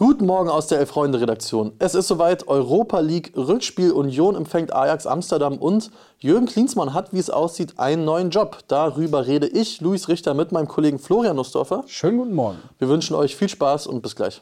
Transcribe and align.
Guten 0.00 0.24
Morgen 0.24 0.48
aus 0.48 0.66
der 0.66 0.78
Elf-Freunde-Redaktion. 0.78 1.72
Es 1.78 1.94
ist 1.94 2.08
soweit, 2.08 2.48
Europa 2.48 3.00
League 3.00 3.34
Rückspiel 3.36 3.92
Union 3.92 4.34
empfängt 4.34 4.72
Ajax 4.72 5.06
Amsterdam 5.06 5.58
und 5.58 5.90
Jürgen 6.18 6.46
Klinsmann 6.46 6.94
hat, 6.94 7.12
wie 7.12 7.18
es 7.18 7.28
aussieht, 7.28 7.78
einen 7.78 8.06
neuen 8.06 8.30
Job. 8.30 8.60
Darüber 8.66 9.26
rede 9.26 9.46
ich, 9.46 9.82
Luis 9.82 10.08
Richter, 10.08 10.32
mit 10.32 10.52
meinem 10.52 10.68
Kollegen 10.68 10.98
Florian 10.98 11.36
Nussdorfer. 11.36 11.84
Schönen 11.86 12.16
guten 12.16 12.32
Morgen. 12.32 12.56
Wir 12.78 12.88
wünschen 12.88 13.14
euch 13.14 13.36
viel 13.36 13.50
Spaß 13.50 13.88
und 13.88 14.00
bis 14.00 14.16
gleich. 14.16 14.40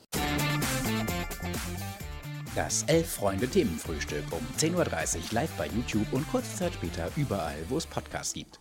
Das 2.55 2.85
Elf-Freunde-Themenfrühstück 2.85 4.27
um 4.31 4.47
10.30 4.61 4.77
Uhr 4.77 4.85
live 5.33 5.51
bei 5.59 5.67
YouTube 5.67 6.07
und 6.13 6.31
kurze 6.31 6.55
Zeit 6.55 6.75
später 6.75 7.09
überall, 7.17 7.57
wo 7.69 7.79
es 7.79 7.87
Podcasts 7.87 8.33
gibt. 8.33 8.61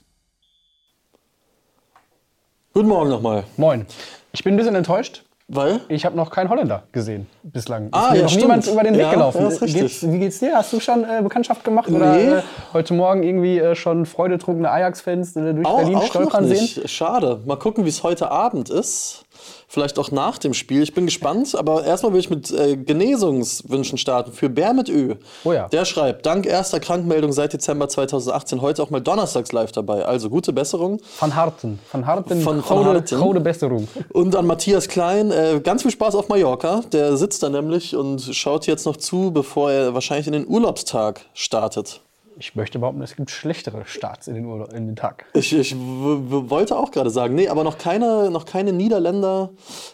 Guten 2.74 2.88
Morgen 2.88 3.12
nochmal. 3.12 3.44
Moin. 3.56 3.86
Ich 4.32 4.44
bin 4.44 4.56
ein 4.56 4.58
bisschen 4.58 4.74
enttäuscht. 4.74 5.27
Weil? 5.50 5.80
Ich 5.88 6.04
habe 6.06 6.18
noch 6.18 6.30
keinen 6.30 6.50
Holländer 6.50 6.84
gesehen 6.92 7.26
bislang. 7.42 7.88
Ah, 7.94 8.08
ist 8.08 8.12
mir 8.12 8.18
ja, 8.18 8.22
noch 8.24 8.30
stimmt. 8.30 8.44
niemand 8.44 8.68
über 8.68 8.84
den 8.84 8.94
Weg 8.96 9.02
Ja, 9.02 9.12
gelaufen. 9.14 9.42
ja, 9.42 9.48
ist 9.48 9.62
richtig. 9.62 9.82
geht's, 9.82 10.12
wie 10.12 10.20
geht's 10.20 10.40
dir? 10.40 10.54
Hast 10.56 10.74
du 10.74 10.80
schon 10.82 11.06
äh, 11.06 11.22
Bekanntschaft 11.24 11.64
gemacht 11.64 11.88
oder 11.90 12.12
Nee. 12.18 12.28
äh, 12.28 12.42
heute 12.74 12.94
Morgen 12.94 13.24
irgendwie 13.24 13.58
äh, 13.58 13.74
schon 13.74 14.06
freudetrunkene 14.06 14.70
Ajax-Fans 14.70 15.38
äh, 15.38 15.54
durch 15.54 15.66
Auch, 15.66 15.78
Berlin 15.78 15.96
auch 15.96 16.04
stolpern 16.04 16.48
sehen? 16.48 16.68
Schade. 16.88 17.40
Mal 17.46 17.56
gucken, 17.56 17.86
wie 17.86 17.90
es 17.90 18.04
heute 18.04 18.30
Abend 18.30 18.70
ist. 18.70 19.24
Vielleicht 19.68 20.00
auch 20.00 20.12
nach 20.12 20.38
dem 20.38 20.54
Spiel. 20.54 20.82
Ich 20.84 20.94
bin 20.94 21.06
gespannt. 21.06 21.56
Aber 21.56 21.84
erstmal 21.86 22.14
will 22.14 22.20
ich 22.20 22.30
mit 22.30 22.52
äh, 22.52 22.78
Genesungswünschen 22.78 23.98
starten 23.98 24.32
für 24.32 24.50
Bär 24.50 24.74
mit 24.74 24.90
Ö. 24.90 25.16
Oh 25.44 25.52
ja. 25.52 25.68
Der 25.70 25.86
schreibt, 25.86 26.26
dank 26.26 26.46
erster 26.46 26.80
Krankmeldung 26.80 27.32
seit 27.32 27.54
Dezember 27.54 27.90
2018 27.90 28.62
heute 28.62 28.84
auch 28.84 28.90
mal 28.90 29.00
donnerstags 29.02 29.52
live 29.52 29.72
dabei. 29.72 30.06
Also 30.06 30.30
gute 30.30 30.54
Besserung. 30.54 31.00
Van 31.20 31.36
Harten. 31.36 31.80
Van 31.92 32.06
Harten, 32.06 32.42
Von- 32.42 32.64
von 32.64 32.86
Harten. 32.86 33.20
Gode 33.20 33.40
Besserung. 33.40 33.88
Und 34.14 34.36
an 34.36 34.46
Matthias 34.46 34.88
Klein, 34.88 35.32
äh, 35.32 35.60
ganz 35.64 35.82
viel 35.82 35.92
Spaß 35.92 36.16
auf 36.16 36.30
Mallorca. 36.30 36.82
Der 36.92 37.18
sitzt 37.18 37.44
da 37.44 37.50
nämlich 37.50 37.96
und 37.96 38.22
schaut 38.22 38.68
jetzt 38.68 38.86
noch 38.86 38.98
zu, 38.98 39.32
bevor 39.32 39.72
er 39.72 39.94
wahrscheinlich 39.94 40.28
in 40.28 40.34
den 40.34 40.48
Urlaubstag 40.48 41.22
startet. 41.34 42.02
Ich 42.40 42.56
möchte 42.56 42.78
behaupten, 42.78 43.02
es 43.02 43.16
gibt 43.16 43.32
schlechtere 43.32 43.84
Starts 43.86 44.28
in 44.28 44.36
den, 44.36 44.46
Urlaub, 44.46 44.72
in 44.72 44.86
den 44.86 44.96
Tag. 44.96 45.26
Ich, 45.34 45.54
ich 45.54 45.76
wollte 45.76 46.78
auch 46.78 46.92
gerade 46.92 47.10
sagen, 47.10 47.34
nee, 47.34 47.48
aber 47.48 47.64
noch 47.64 47.80
keine, 47.80 48.30
noch 48.30 48.46
keine 48.46 48.74
Niederländer 48.74 49.50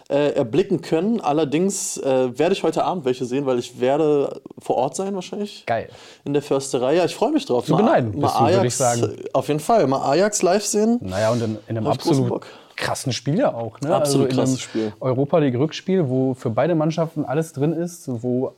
äh, 0.10 0.34
erblicken 0.34 0.82
können. 0.82 1.22
Allerdings 1.22 1.98
äh, 1.98 2.38
werde 2.38 2.54
ich 2.54 2.64
heute 2.64 2.84
Abend 2.84 3.06
welche 3.06 3.24
sehen, 3.26 3.46
weil 3.46 3.60
ich 3.60 3.80
werde 3.80 4.42
vor 4.60 4.76
Ort 4.76 4.96
sein 4.98 5.16
wahrscheinlich. 5.16 5.66
Geil. 5.66 5.88
In 6.26 6.34
der 6.34 6.42
Försterei. 6.42 6.96
Ja, 6.96 7.06
ich 7.06 7.16
freue 7.16 7.32
mich 7.32 7.46
drauf. 7.46 7.66
Zu 7.66 7.78
beneiden 7.78 8.20
bist 8.20 8.36
du, 8.38 8.46
würde 8.46 8.68
ich 8.68 8.76
sagen. 8.76 9.16
Auf 9.32 9.48
jeden 9.48 9.62
Fall. 9.62 9.88
Mal 9.88 10.02
Ajax 10.02 10.42
live 10.42 10.66
sehen. 10.66 11.00
Naja, 11.02 11.32
und 11.32 11.42
in, 11.42 11.58
in 11.68 11.78
einem 11.78 11.88
absolut 11.88 12.46
krassen 12.76 13.14
Spiel 13.14 13.40
ja 13.40 13.54
auch. 13.54 13.80
Ne? 13.82 13.96
Absolut 13.96 14.32
in 14.32 14.36
krasses 14.36 14.62
Spiel. 14.62 14.92
Europa 15.00 15.38
League 15.38 15.56
Rückspiel, 15.56 16.10
wo 16.10 16.34
für 16.34 16.50
beide 16.50 16.76
Mannschaften 16.76 17.24
alles 17.24 17.54
drin 17.54 17.72
ist, 17.72 18.06
wo 18.08 18.54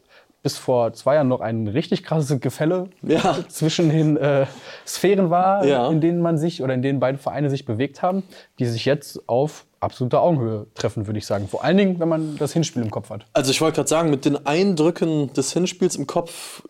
bis 0.45 0.59
vor 0.59 0.93
zwei 0.93 1.15
Jahren 1.15 1.27
noch 1.27 1.41
ein 1.41 1.67
richtig 1.67 2.03
krasses 2.03 2.39
Gefälle 2.39 2.87
Ja. 3.01 3.35
zwischen 3.49 3.89
den 3.89 4.15
äh, 4.15 4.45
Sphären 4.85 5.31
war, 5.31 5.65
Ja. 5.65 5.89
in 5.89 6.01
denen 6.01 6.21
man 6.21 6.37
sich 6.37 6.61
oder 6.61 6.75
in 6.75 6.83
denen 6.83 6.99
beide 6.99 7.17
Vereine 7.17 7.49
sich 7.49 7.65
bewegt 7.65 8.03
haben, 8.03 8.21
die 8.59 8.67
sich 8.67 8.85
jetzt 8.85 9.27
auf 9.27 9.65
absoluter 9.79 10.21
Augenhöhe 10.21 10.67
treffen, 10.75 11.07
würde 11.07 11.17
ich 11.17 11.25
sagen. 11.25 11.47
Vor 11.47 11.63
allen 11.63 11.77
Dingen, 11.77 11.99
wenn 11.99 12.09
man 12.09 12.37
das 12.37 12.53
Hinspiel 12.53 12.83
im 12.83 12.91
Kopf 12.91 13.09
hat. 13.09 13.25
Also 13.33 13.49
ich 13.49 13.59
wollte 13.59 13.77
gerade 13.77 13.89
sagen, 13.89 14.11
mit 14.11 14.23
den 14.23 14.45
Eindrücken 14.45 15.33
des 15.33 15.51
Hinspiels 15.51 15.95
im 15.95 16.05
Kopf 16.05 16.61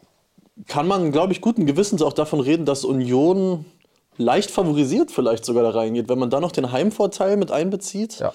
kann 0.70 0.88
man, 0.88 1.12
glaube 1.12 1.34
ich, 1.34 1.42
guten 1.42 1.66
Gewissens 1.66 2.02
auch 2.02 2.14
davon 2.14 2.40
reden, 2.40 2.64
dass 2.64 2.86
Union 2.86 3.66
leicht 4.18 4.52
favorisiert 4.52 5.12
vielleicht 5.12 5.46
sogar 5.46 5.64
da 5.64 5.72
reingeht, 5.72 6.10
wenn 6.10 6.20
man 6.20 6.30
da 6.30 6.40
noch 6.40 6.52
den 6.52 6.72
Heimvorteil 6.72 7.38
mit 7.38 7.52
einbezieht. 7.52 8.20
Ja. 8.20 8.34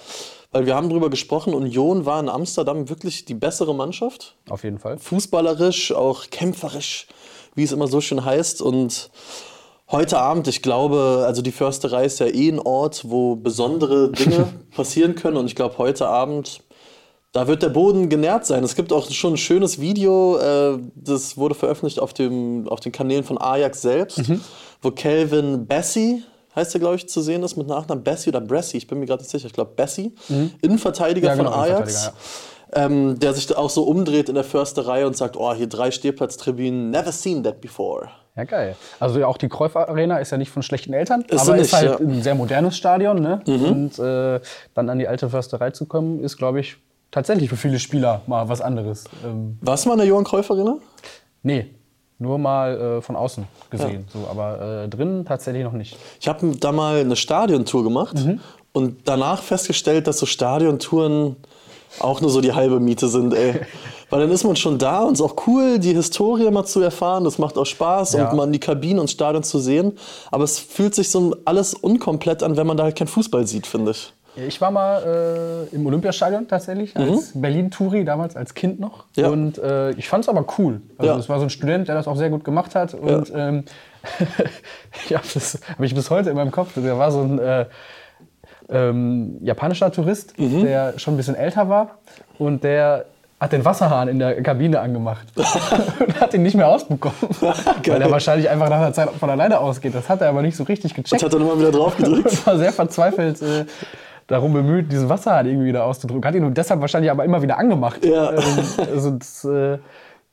Weil 0.51 0.65
wir 0.65 0.75
haben 0.75 0.89
darüber 0.89 1.09
gesprochen, 1.09 1.53
Union 1.53 2.05
war 2.05 2.19
in 2.19 2.27
Amsterdam 2.27 2.89
wirklich 2.89 3.23
die 3.23 3.33
bessere 3.33 3.73
Mannschaft. 3.73 4.35
Auf 4.49 4.63
jeden 4.63 4.79
Fall. 4.79 4.97
Fußballerisch, 4.97 5.93
auch 5.93 6.29
kämpferisch, 6.29 7.07
wie 7.55 7.63
es 7.63 7.71
immer 7.71 7.87
so 7.87 8.01
schön 8.01 8.25
heißt. 8.25 8.61
Und 8.61 9.11
heute 9.89 10.19
Abend, 10.19 10.49
ich 10.49 10.61
glaube, 10.61 11.23
also 11.25 11.41
die 11.41 11.53
Försterei 11.53 12.05
ist 12.05 12.19
ja 12.19 12.27
eh 12.27 12.49
ein 12.49 12.59
Ort, 12.59 13.03
wo 13.09 13.37
besondere 13.37 14.11
Dinge 14.11 14.47
passieren 14.75 15.15
können. 15.15 15.37
Und 15.37 15.45
ich 15.45 15.55
glaube, 15.55 15.77
heute 15.77 16.07
Abend, 16.07 16.61
da 17.33 17.47
wird 17.47 17.63
der 17.63 17.69
Boden 17.69 18.09
genährt 18.09 18.45
sein. 18.45 18.63
Es 18.63 18.75
gibt 18.75 18.91
auch 18.91 19.09
schon 19.09 19.33
ein 19.33 19.37
schönes 19.37 19.79
Video, 19.79 20.37
äh, 20.37 20.77
das 20.95 21.37
wurde 21.37 21.55
veröffentlicht 21.55 21.99
auf, 21.99 22.13
dem, 22.13 22.67
auf 22.67 22.79
den 22.81 22.91
Kanälen 22.91 23.23
von 23.23 23.37
Ajax 23.39 23.81
selbst, 23.81 24.27
Mhm. 24.27 24.41
wo 24.81 24.91
Calvin 24.91 25.65
Bessie, 25.65 26.23
heißt 26.55 26.75
er, 26.75 26.79
glaube 26.79 26.95
ich, 26.97 27.07
zu 27.07 27.21
sehen 27.21 27.43
ist, 27.43 27.55
mit 27.55 27.67
Nachnamen 27.67 28.03
Bessie 28.03 28.29
oder 28.29 28.41
Bressie, 28.41 28.77
ich 28.77 28.87
bin 28.87 28.99
mir 28.99 29.05
gerade 29.05 29.21
nicht 29.21 29.31
sicher, 29.31 29.45
ich 29.47 29.53
glaube 29.53 29.71
Bessie, 29.75 30.13
Innenverteidiger 30.61 31.31
Mhm. 31.33 31.37
Ja, 31.37 31.43
genau, 31.43 31.51
von 31.51 31.59
Ajax. 31.61 31.79
Innenverteidiger, 31.79 32.17
Ähm, 32.73 33.19
der 33.19 33.33
sich 33.33 33.53
auch 33.57 33.69
so 33.69 33.83
umdreht 33.83 34.29
in 34.29 34.35
der 34.35 34.45
Försterei 34.45 35.05
und 35.05 35.17
sagt, 35.17 35.35
oh, 35.35 35.53
hier 35.53 35.67
drei 35.67 35.91
Stehplatztribünen, 35.91 36.89
never 36.89 37.11
seen 37.11 37.43
that 37.43 37.59
before. 37.59 38.07
Ja, 38.37 38.45
geil. 38.45 38.77
Also 38.97 39.19
ja, 39.19 39.27
auch 39.27 39.35
die 39.37 39.49
Cruyff 39.49 39.75
Arena 39.75 40.19
ist 40.19 40.31
ja 40.31 40.37
nicht 40.37 40.51
von 40.51 40.63
schlechten 40.63 40.93
Eltern, 40.93 41.25
Ist 41.27 41.41
aber 41.41 41.55
sie 41.55 41.61
ist 41.63 41.73
nicht, 41.73 41.73
halt 41.89 41.99
ja. 41.99 42.05
Mhm. 42.05 42.13
ein 42.13 42.23
sehr 42.23 42.35
modernes 42.35 42.77
Stadion. 42.77 43.19
Ne? 43.21 43.41
Und 43.45 43.99
äh, 43.99 44.39
dann 44.73 44.89
an 44.89 44.99
die 44.99 45.07
alte 45.09 45.29
Försterei 45.29 45.71
zu 45.71 45.85
kommen, 45.85 46.23
ist, 46.23 46.37
glaube 46.37 46.61
ich, 46.61 46.77
tatsächlich 47.11 47.49
für 47.49 47.57
viele 47.57 47.79
Spieler 47.79 48.21
mal 48.27 48.47
was 48.49 48.61
anderes. 48.61 49.05
Ähm, 49.23 49.57
Warst 49.61 49.85
du 49.85 49.89
mal 49.89 49.93
in 49.95 49.99
der 49.99 50.07
Johann 50.07 50.25
Arena? 50.25 50.77
nee, 51.43 51.67
nur 52.19 52.37
mal 52.37 52.97
äh, 52.97 53.01
von 53.01 53.15
außen 53.15 53.45
gesehen. 53.69 54.05
So, 54.13 54.27
aber 54.29 54.83
äh, 54.83 54.87
drin 54.89 55.25
tatsächlich 55.27 55.63
noch 55.63 55.73
nicht. 55.73 55.97
Ich 56.19 56.27
habe 56.27 56.55
da 56.59 56.71
mal 56.71 56.99
eine 57.01 57.15
Stadiontour 57.15 57.83
gemacht 57.83 58.15
und 58.73 58.97
danach 59.05 59.41
festgestellt, 59.41 60.07
dass 60.07 60.19
so 60.19 60.25
Stadiontouren 60.25 61.35
auch 61.99 62.21
nur 62.21 62.29
so 62.29 62.39
die 62.39 62.53
halbe 62.53 62.79
Miete 62.79 63.07
sind, 63.07 63.33
ey. 63.33 63.61
Weil 64.09 64.21
dann 64.21 64.31
ist 64.31 64.43
man 64.43 64.55
schon 64.57 64.77
da 64.77 65.03
und 65.03 65.13
es 65.13 65.19
ist 65.21 65.25
auch 65.25 65.47
cool, 65.47 65.79
die 65.79 65.93
Historie 65.93 66.49
mal 66.51 66.65
zu 66.65 66.81
erfahren. 66.81 67.23
Das 67.23 67.37
macht 67.37 67.57
auch 67.57 67.65
Spaß 67.65 68.13
Ja. 68.13 68.29
und 68.29 68.35
mal 68.37 68.43
in 68.45 68.51
die 68.53 68.59
Kabinen 68.59 68.99
und 68.99 69.09
Stadion 69.09 69.41
zu 69.43 69.57
sehen. 69.59 69.97
Aber 70.31 70.43
es 70.43 70.59
fühlt 70.59 70.93
sich 70.95 71.09
so 71.09 71.35
alles 71.45 71.73
unkomplett 71.73 72.43
an, 72.43 72.55
wenn 72.57 72.67
man 72.67 72.75
da 72.77 72.83
halt 72.83 72.97
kein 72.97 73.07
Fußball 73.07 73.47
sieht, 73.47 73.65
finde 73.67 73.91
ich. 73.91 74.13
Ich 74.35 74.61
war 74.61 74.71
mal 74.71 75.67
äh, 75.71 75.75
im 75.75 75.85
Olympiastadion 75.85 76.47
tatsächlich, 76.47 76.95
als 76.95 77.31
Berlin-Touri, 77.35 78.05
damals 78.05 78.35
als 78.35 78.53
Kind 78.53 78.79
noch. 78.79 79.05
Mhm. 79.17 79.23
Ja. 79.23 79.27
Und 79.29 79.57
äh, 79.57 79.91
ich 79.91 80.07
fand 80.07 80.23
es 80.23 80.29
aber 80.29 80.45
cool. 80.57 80.81
Also 80.97 81.11
Ja. 81.11 81.19
es 81.19 81.27
war 81.29 81.37
so 81.39 81.43
ein 81.45 81.49
Student, 81.49 81.87
der 81.87 81.95
das 81.95 82.07
auch 82.07 82.15
sehr 82.15 82.29
gut 82.29 82.43
gemacht 82.43 82.73
hat. 82.75 82.93
Und 82.93 83.31
ähm, 83.35 83.65
ja, 85.09 85.19
das 85.33 85.59
habe 85.73 85.85
ich 85.85 85.93
bis 85.93 86.09
heute 86.09 86.29
in 86.29 86.35
meinem 86.35 86.51
Kopf. 86.51 86.71
Da 86.75 86.97
war 86.97 87.11
so 87.11 87.21
ein 87.21 87.39
äh, 87.39 87.65
ähm, 88.69 89.37
japanischer 89.41 89.91
Tourist, 89.91 90.37
Mhm. 90.39 90.63
der 90.63 90.97
schon 90.97 91.13
ein 91.15 91.17
bisschen 91.17 91.35
älter 91.35 91.67
war. 91.69 91.99
Und 92.39 92.63
der 92.63 93.05
hat 93.39 93.51
den 93.53 93.65
Wasserhahn 93.65 94.07
in 94.07 94.19
der 94.19 94.41
Kabine 94.43 94.79
angemacht 94.79 95.25
und 95.99 96.21
hat 96.21 96.33
ihn 96.35 96.43
nicht 96.43 96.55
mehr 96.55 96.67
ausbekommen. 96.67 97.17
weil 97.41 98.01
er 98.01 98.11
wahrscheinlich 98.11 98.47
einfach 98.49 98.69
nach 98.69 98.77
einer 98.77 98.93
Zeit 98.93 99.09
von 99.19 99.29
alleine 99.29 99.59
ausgeht. 99.59 99.95
Das 99.95 100.07
hat 100.09 100.21
er 100.21 100.29
aber 100.29 100.41
nicht 100.41 100.55
so 100.55 100.63
richtig 100.63 100.91
Und 100.95 101.03
gecheckt 101.03 101.23
hat 101.23 101.33
dann 101.33 101.41
immer 101.41 101.59
wieder 101.59 101.71
drauf 101.71 101.97
gedrückt. 101.97 102.27
und 102.31 102.45
war 102.45 102.57
sehr 102.57 102.71
verzweifelt 102.71 103.41
äh, 103.41 103.65
darum 104.31 104.53
bemüht, 104.53 104.91
diesen 104.91 105.09
Wasserhahn 105.09 105.45
irgendwie 105.45 105.67
wieder 105.67 105.85
auszudrücken. 105.85 106.25
Hat 106.25 106.35
ihn 106.35 106.53
deshalb 106.53 106.81
wahrscheinlich 106.81 107.11
aber 107.11 107.25
immer 107.25 107.41
wieder 107.41 107.57
angemacht. 107.57 108.03
Ja. 108.05 108.31
Ähm, 108.31 108.39
also 108.93 109.11
das 109.11 109.43
äh, 109.45 109.77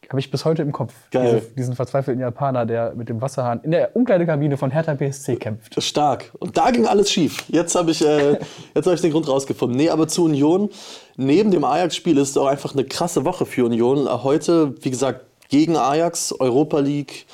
habe 0.09 0.21
ich 0.21 0.31
bis 0.31 0.45
heute 0.45 0.63
im 0.63 0.73
Kopf. 0.73 0.95
Geil. 1.11 1.43
Diese, 1.43 1.55
diesen 1.55 1.75
verzweifelten 1.75 2.21
Japaner, 2.21 2.65
der 2.65 2.95
mit 2.95 3.09
dem 3.09 3.21
Wasserhahn 3.21 3.61
in 3.63 3.73
der 3.73 3.95
Umkleidekabine 3.95 4.57
von 4.57 4.71
Hertha 4.71 4.95
BSC 4.95 5.37
kämpft. 5.37 5.83
Stark. 5.83 6.33
Und 6.39 6.57
da 6.57 6.71
ging 6.71 6.87
alles 6.87 7.11
schief. 7.11 7.45
Jetzt 7.49 7.75
habe 7.75 7.91
ich, 7.91 8.07
äh, 8.07 8.39
jetzt 8.75 8.87
hab 8.87 8.95
ich 8.95 9.01
den 9.01 9.13
Grund 9.13 9.29
rausgefunden. 9.29 9.77
Nee, 9.77 9.91
aber 9.91 10.09
zu 10.09 10.25
Union, 10.25 10.71
neben 11.17 11.51
dem 11.51 11.65
Ajax-Spiel 11.65 12.17
ist 12.17 12.31
es 12.31 12.37
auch 12.39 12.47
einfach 12.47 12.73
eine 12.73 12.85
krasse 12.85 13.25
Woche 13.25 13.45
für 13.45 13.67
Union. 13.67 14.09
Heute, 14.23 14.75
wie 14.83 14.91
gesagt, 14.91 15.27
gegen 15.49 15.77
Ajax, 15.77 16.33
Europa 16.33 16.79
League, 16.79 17.27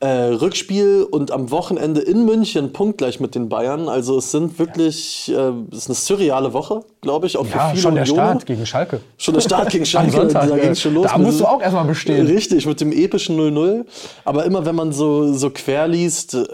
äh, 0.00 0.06
Rückspiel 0.08 1.06
und 1.10 1.30
am 1.30 1.50
Wochenende 1.50 2.00
in 2.00 2.24
München 2.24 2.72
punktgleich 2.72 3.20
mit 3.20 3.34
den 3.34 3.50
Bayern. 3.50 3.88
Also 3.88 4.16
es 4.18 4.30
sind 4.30 4.58
wirklich, 4.58 5.30
äh, 5.30 5.52
es 5.70 5.78
ist 5.78 5.88
eine 5.88 5.94
surreale 5.94 6.52
Woche, 6.54 6.82
glaube 7.02 7.26
ich, 7.26 7.36
auch 7.36 7.44
für 7.44 7.56
Ja, 7.58 7.68
viele 7.68 7.82
schon 7.82 7.94
der 7.94 8.04
Unioner. 8.04 8.22
Start 8.22 8.46
gegen 8.46 8.66
Schalke. 8.66 9.00
Schon 9.18 9.34
der 9.34 9.40
Start 9.42 9.68
gegen 9.70 9.84
Schalke, 9.86 10.12
Sonntag, 10.12 10.48
da 10.48 10.56
ging 10.56 10.74
schon 10.74 10.94
los. 10.94 11.06
da 11.06 11.18
musst 11.18 11.40
du 11.40 11.44
auch 11.44 11.60
erstmal 11.60 11.84
bestehen. 11.84 12.26
Richtig, 12.26 12.64
mit 12.66 12.80
dem 12.80 12.92
epischen 12.92 13.38
0-0. 13.38 13.84
Aber 14.24 14.46
immer 14.46 14.64
wenn 14.64 14.74
man 14.74 14.92
so, 14.92 15.32
so 15.34 15.50
quer 15.50 15.86
liest, 15.86 16.32
äh, 16.34 16.44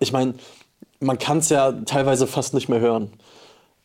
ich 0.00 0.12
meine, 0.12 0.34
man 0.98 1.18
kann 1.18 1.38
es 1.38 1.48
ja 1.50 1.72
teilweise 1.72 2.26
fast 2.26 2.52
nicht 2.52 2.68
mehr 2.68 2.80
hören. 2.80 3.10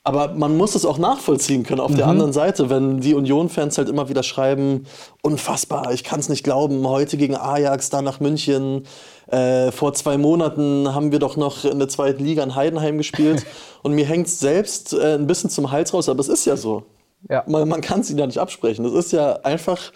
Aber 0.07 0.33
man 0.33 0.56
muss 0.56 0.74
es 0.75 0.86
auch 0.86 0.98
nachvollziehen 0.98 1.63
können 1.63 1.81
auf 1.81 1.92
Mhm. 1.92 1.95
der 1.98 2.07
anderen 2.07 2.33
Seite, 2.33 2.69
wenn 2.69 3.00
die 3.01 3.13
Union-Fans 3.13 3.77
halt 3.77 3.89
immer 3.89 4.09
wieder 4.09 4.24
schreiben, 4.24 4.86
unfassbar, 5.21 5.92
ich 5.94 6.04
kann 6.04 6.19
es 6.19 6.30
nicht 6.30 6.44
glauben, 6.44 6.88
heute 6.88 7.18
gegen 7.18 7.36
Ajax, 7.36 7.89
dann 7.89 8.06
nach 8.06 8.19
München. 8.19 8.83
Äh, 9.27 9.71
vor 9.71 9.94
zwei 9.94 10.18
Monaten 10.18 10.94
haben 10.94 11.12
wir 11.12 11.19
doch 11.19 11.36
noch 11.36 11.65
in 11.65 11.80
der 11.80 11.89
zweiten 11.89 12.24
Liga 12.24 12.44
in 12.44 12.56
Heidenheim 12.56 12.98
gespielt. 12.98 13.45
Und 13.83 13.94
mir 13.94 14.06
hängt 14.06 14.27
es 14.27 14.39
selbst 14.39 14.94
äh, 14.94 15.15
ein 15.15 15.27
bisschen 15.27 15.50
zum 15.50 15.71
Hals 15.71 15.94
raus, 15.94 16.07
aber 16.07 16.21
es 16.21 16.30
ist 16.30 16.45
ja 16.45 16.56
so. 16.56 16.83
Ja. 17.30 17.44
Man, 17.48 17.68
man 17.68 17.81
kann 17.81 18.01
es 18.01 18.10
ihnen 18.10 18.19
ja 18.19 18.27
nicht 18.27 18.38
absprechen. 18.38 18.83
Das 18.86 18.94
ist 18.94 19.12
ja 19.12 19.39
einfach 19.44 19.92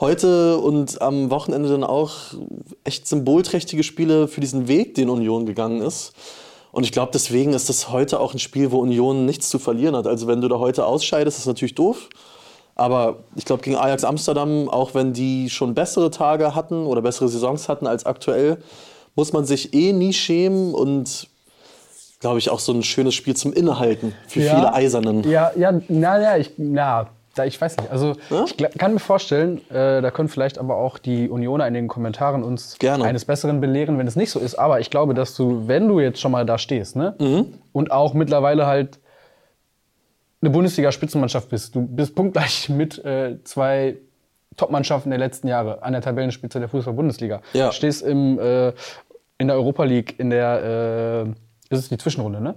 heute 0.00 0.56
und 0.58 1.00
am 1.02 1.30
Wochenende 1.30 1.68
dann 1.68 1.84
auch 1.84 2.12
echt 2.84 3.06
symbolträchtige 3.06 3.82
Spiele 3.84 4.26
für 4.28 4.40
diesen 4.40 4.66
Weg, 4.66 4.94
den 4.94 5.10
Union 5.10 5.46
gegangen 5.46 5.82
ist. 5.82 6.12
Und 6.74 6.82
ich 6.82 6.90
glaube, 6.90 7.12
deswegen 7.14 7.52
ist 7.52 7.68
das 7.68 7.90
heute 7.90 8.18
auch 8.18 8.32
ein 8.34 8.40
Spiel, 8.40 8.72
wo 8.72 8.78
Union 8.80 9.26
nichts 9.26 9.48
zu 9.48 9.60
verlieren 9.60 9.94
hat. 9.94 10.08
Also 10.08 10.26
wenn 10.26 10.40
du 10.40 10.48
da 10.48 10.58
heute 10.58 10.84
ausscheidest, 10.86 11.38
ist 11.38 11.46
natürlich 11.46 11.76
doof. 11.76 12.08
Aber 12.74 13.18
ich 13.36 13.44
glaube, 13.44 13.62
gegen 13.62 13.76
Ajax 13.76 14.02
Amsterdam, 14.02 14.68
auch 14.68 14.92
wenn 14.92 15.12
die 15.12 15.48
schon 15.50 15.74
bessere 15.74 16.10
Tage 16.10 16.56
hatten 16.56 16.84
oder 16.86 17.00
bessere 17.00 17.28
Saisons 17.28 17.68
hatten 17.68 17.86
als 17.86 18.04
aktuell, 18.06 18.58
muss 19.14 19.32
man 19.32 19.44
sich 19.44 19.72
eh 19.72 19.92
nie 19.92 20.12
schämen 20.12 20.74
und 20.74 21.28
glaube 22.18 22.40
ich 22.40 22.50
auch 22.50 22.58
so 22.58 22.72
ein 22.72 22.82
schönes 22.82 23.14
Spiel 23.14 23.36
zum 23.36 23.52
Innehalten 23.52 24.12
für 24.26 24.40
Ja. 24.40 24.54
viele 24.56 24.74
Eisernen. 24.74 25.22
Ja, 25.30 25.52
ja, 25.56 25.80
na, 25.88 26.20
ja, 26.20 26.36
ich, 26.38 26.50
na, 26.56 27.06
da, 27.34 27.44
ich 27.44 27.60
weiß 27.60 27.76
nicht. 27.78 27.90
Also 27.90 28.14
Ja? 28.30 28.44
ich 28.46 28.56
kann 28.78 28.92
mir 28.94 29.00
vorstellen, 29.00 29.58
äh, 29.70 30.00
da 30.02 30.10
können 30.10 30.28
vielleicht 30.28 30.58
aber 30.58 30.76
auch 30.76 30.98
die 30.98 31.28
Unioner 31.28 31.66
in 31.66 31.74
den 31.74 31.88
Kommentaren 31.88 32.42
uns 32.42 32.78
Gerne. 32.78 33.04
eines 33.04 33.24
Besseren 33.24 33.60
belehren, 33.60 33.98
wenn 33.98 34.06
es 34.06 34.16
nicht 34.16 34.30
so 34.30 34.38
ist. 34.40 34.54
Aber 34.54 34.80
ich 34.80 34.90
glaube, 34.90 35.14
dass 35.14 35.34
du, 35.36 35.66
wenn 35.68 35.88
du 35.88 36.00
jetzt 36.00 36.20
schon 36.20 36.32
mal 36.32 36.46
da 36.46 36.58
stehst, 36.58 36.96
ne, 36.96 37.14
Mhm. 37.18 37.54
und 37.72 37.90
auch 37.90 38.14
mittlerweile 38.14 38.66
halt 38.66 38.98
eine 40.40 40.50
Bundesliga-Spitzenmannschaft 40.50 41.48
bist, 41.48 41.74
du 41.74 41.86
bist 41.86 42.14
punktgleich 42.14 42.68
mit 42.68 43.02
äh, 43.04 43.38
zwei 43.44 43.96
Top-Mannschaften 44.56 45.10
der 45.10 45.18
letzten 45.18 45.48
Jahre 45.48 45.82
an 45.82 45.92
der 45.94 46.02
Tabellenspitze 46.02 46.60
der 46.60 46.68
Fußball-Bundesliga. 46.68 47.40
Ja. 47.54 47.72
Stehst 47.72 48.02
im, 48.02 48.38
äh, 48.38 48.68
in 49.38 49.48
der 49.48 49.56
Europa 49.56 49.84
League, 49.84 50.18
in 50.20 50.30
der, 50.30 51.24
äh, 51.26 51.74
ist 51.74 51.80
es 51.80 51.88
die 51.88 51.98
Zwischenrunde, 51.98 52.40
ne? 52.40 52.54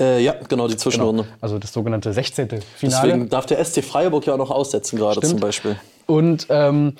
Äh, 0.00 0.22
ja, 0.24 0.34
genau, 0.48 0.66
die 0.66 0.76
Zwischenrunde. 0.76 1.26
Also 1.40 1.58
das 1.58 1.72
sogenannte 1.72 2.12
16. 2.12 2.48
Finale. 2.48 2.62
Deswegen 2.82 3.28
darf 3.28 3.46
der 3.46 3.64
SC 3.64 3.82
Freiburg 3.84 4.26
ja 4.26 4.34
auch 4.34 4.38
noch 4.38 4.50
aussetzen 4.50 4.98
gerade 4.98 5.20
zum 5.20 5.38
Beispiel. 5.38 5.76
Und 6.06 6.46
ähm, 6.50 6.94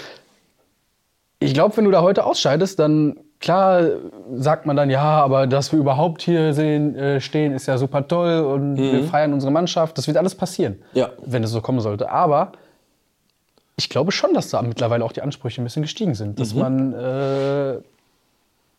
ich 1.40 1.54
glaube, 1.54 1.76
wenn 1.76 1.84
du 1.84 1.90
da 1.90 2.02
heute 2.02 2.24
ausscheidest, 2.24 2.78
dann 2.78 3.16
klar 3.40 3.82
sagt 4.36 4.64
man 4.64 4.76
dann, 4.76 4.90
ja, 4.90 5.02
aber 5.02 5.46
dass 5.46 5.72
wir 5.72 5.78
überhaupt 5.78 6.22
hier 6.22 6.54
sehen, 6.54 6.94
äh, 6.96 7.20
stehen, 7.20 7.52
ist 7.52 7.66
ja 7.66 7.76
super 7.78 8.06
toll 8.06 8.40
und 8.40 8.76
wir 8.76 9.04
feiern 9.04 9.32
unsere 9.32 9.52
Mannschaft. 9.52 9.98
Das 9.98 10.06
wird 10.06 10.16
alles 10.16 10.34
passieren, 10.34 10.80
Ja. 10.94 11.10
wenn 11.26 11.42
es 11.42 11.50
so 11.50 11.60
kommen 11.60 11.80
sollte. 11.80 12.10
Aber 12.10 12.52
ich 13.76 13.90
glaube 13.90 14.12
schon, 14.12 14.32
dass 14.34 14.50
da 14.50 14.62
mittlerweile 14.62 15.04
auch 15.04 15.12
die 15.12 15.20
Ansprüche 15.20 15.60
ein 15.60 15.64
bisschen 15.64 15.82
gestiegen 15.82 16.14
sind, 16.14 16.38
dass 16.38 16.54
man 16.54 16.92
äh, 16.94 17.78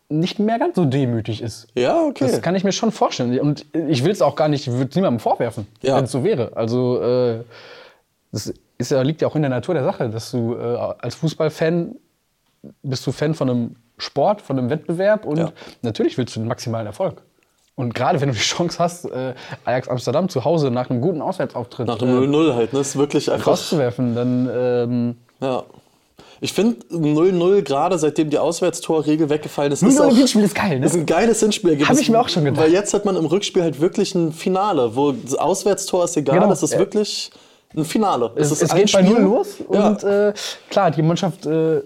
nicht 0.08 0.38
mehr 0.38 0.58
ganz 0.58 0.76
so 0.76 0.84
demütig 0.84 1.42
ist. 1.42 1.66
Ja, 1.74 2.02
okay. 2.04 2.26
Das 2.30 2.40
kann 2.42 2.54
ich 2.54 2.62
mir 2.64 2.72
schon 2.72 2.92
vorstellen. 2.92 3.38
Und 3.40 3.66
ich 3.72 4.04
will 4.04 4.12
es 4.12 4.22
auch 4.22 4.36
gar 4.36 4.48
nicht, 4.48 4.66
ich 4.66 4.72
würde 4.72 4.88
es 4.90 4.94
niemandem 4.96 5.20
vorwerfen, 5.20 5.66
Ja. 5.82 5.96
wenn 5.96 6.04
es 6.04 6.12
so 6.12 6.22
wäre. 6.22 6.52
Also 6.54 7.00
äh, 7.02 7.44
das 8.32 8.52
ist 8.78 8.90
ja, 8.90 9.02
liegt 9.02 9.22
ja 9.22 9.28
auch 9.28 9.36
in 9.36 9.42
der 9.42 9.50
Natur 9.50 9.74
der 9.74 9.84
Sache, 9.84 10.08
dass 10.08 10.30
du 10.30 10.54
äh, 10.54 10.76
als 10.98 11.14
Fußballfan 11.16 11.96
bist 12.82 13.06
du 13.06 13.12
Fan 13.12 13.34
von 13.34 13.50
einem 13.50 13.76
Sport, 13.98 14.42
von 14.42 14.58
einem 14.58 14.70
Wettbewerb 14.70 15.24
und 15.24 15.38
Ja. 15.38 15.52
natürlich 15.82 16.18
willst 16.18 16.36
du 16.36 16.40
den 16.40 16.48
maximalen 16.48 16.86
Erfolg. 16.86 17.22
Und 17.74 17.94
gerade 17.94 18.20
wenn 18.20 18.28
du 18.28 18.34
die 18.34 18.40
Chance 18.40 18.78
hast, 18.78 19.04
äh, 19.06 19.34
Ajax 19.64 19.88
Amsterdam 19.88 20.28
zu 20.28 20.44
Hause 20.44 20.70
nach 20.70 20.88
einem 20.88 21.00
guten 21.00 21.20
Auswärtsauftritt 21.20 21.86
Nach 21.86 21.96
äh, 21.96 22.06
dem 22.06 22.08
0-0 22.32 22.54
halt, 22.54 22.72
ne? 22.72 22.80
Ist 22.80 22.96
wirklich 22.96 23.30
einfach. 23.30 23.48
rauszuwerfen, 23.52 24.14
dann 24.14 24.48
ähm, 24.52 25.16
Ja. 25.40 25.64
Ich 26.40 26.52
finde 26.52 26.76
0-0 26.90 27.62
gerade 27.62 27.98
seitdem 27.98 28.30
die 28.30 28.38
Auswärtstorregel 28.38 29.30
weggefallen 29.30 29.72
ist, 29.72 29.82
ist, 29.82 29.98
0-0 29.98 30.04
auch, 30.04 30.10
im 30.10 30.16
Hinspiel 30.16 30.42
ist 30.44 30.54
geil, 30.54 30.78
ne? 30.80 30.86
ist 30.86 30.94
ein 30.94 31.06
geiles 31.06 31.40
Hinspielergebnis. 31.40 31.88
Hab 31.88 31.98
ich 32.02 32.10
mir 32.10 32.20
auch 32.20 32.28
schon 32.28 32.44
gedacht. 32.44 32.62
Weil 32.62 32.72
jetzt 32.72 32.92
hat 32.94 33.04
man 33.04 33.16
im 33.16 33.24
Rückspiel 33.26 33.62
halt 33.62 33.80
wirklich 33.80 34.14
ein 34.14 34.32
Finale, 34.32 34.94
wo 34.96 35.12
das 35.12 35.34
Auswärtstor 35.34 36.04
ist 36.04 36.16
egal, 36.16 36.36
Genau. 36.36 36.48
das 36.48 36.62
ist 36.62 36.72
Ja. 36.74 36.78
wirklich 36.78 37.30
ein 37.76 37.84
Finale. 37.84 38.32
Es, 38.36 38.50
ist 38.52 38.62
es 38.62 38.70
ein 38.70 38.78
geht 38.84 38.92
bei 38.92 39.02
Spiel. 39.04 39.14
Null 39.20 39.22
los 39.22 39.48
Ja. 39.72 39.88
und 39.88 40.04
äh, 40.04 40.32
klar, 40.70 40.90
die 40.90 41.02
Mannschaft 41.02 41.46
äh, 41.46 41.80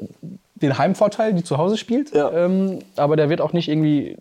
den 0.56 0.76
Heimvorteil, 0.78 1.32
die 1.32 1.42
zu 1.44 1.56
Hause 1.56 1.76
spielt, 1.76 2.14
Ja. 2.14 2.30
ähm, 2.32 2.80
aber 2.96 3.16
der 3.16 3.28
wird 3.30 3.40
auch 3.40 3.52
nicht 3.52 3.68
irgendwie 3.68 4.16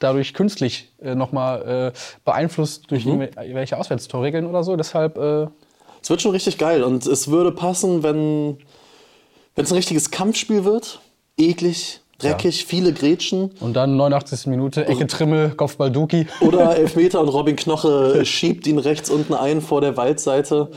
dadurch 0.00 0.34
künstlich 0.34 0.92
äh, 1.02 1.14
nochmal 1.14 1.92
äh, 1.94 1.98
beeinflusst 2.24 2.82
Mhm. 2.82 2.86
durch 2.88 3.06
irgendwelche 3.06 3.78
Auswärtstorregeln 3.78 4.46
oder 4.46 4.64
so. 4.64 4.76
Deshalb, 4.76 5.16
äh, 5.18 5.46
Es 6.02 6.10
wird 6.10 6.20
schon 6.20 6.32
richtig 6.32 6.58
geil 6.58 6.82
und 6.82 7.06
es 7.06 7.28
würde 7.28 7.52
passen, 7.52 8.02
wenn 8.02 8.58
wenn 9.54 9.64
es 9.64 9.72
ein 9.72 9.76
richtiges 9.76 10.10
Kampfspiel 10.10 10.64
wird. 10.64 11.00
Eklig, 11.36 12.00
dreckig, 12.18 12.64
viele 12.66 12.92
Grätschen. 12.92 13.50
und 13.60 13.74
dann 13.74 13.96
89. 13.96 14.46
Minute, 14.46 14.86
Ecke 14.86 15.06
Trimmel, 15.06 15.50
Kopfball 15.50 15.90
Duki. 15.90 16.26
Oder 16.40 16.76
Elfmeter 16.78 17.20
und 17.20 17.28
Robin 17.28 17.56
Knoche 17.56 18.24
schiebt 18.24 18.66
ihn 18.66 18.78
rechts 18.78 19.10
unten 19.10 19.34
ein 19.34 19.60
vor 19.60 19.80
der 19.80 19.96
Waldseite. 19.96 20.70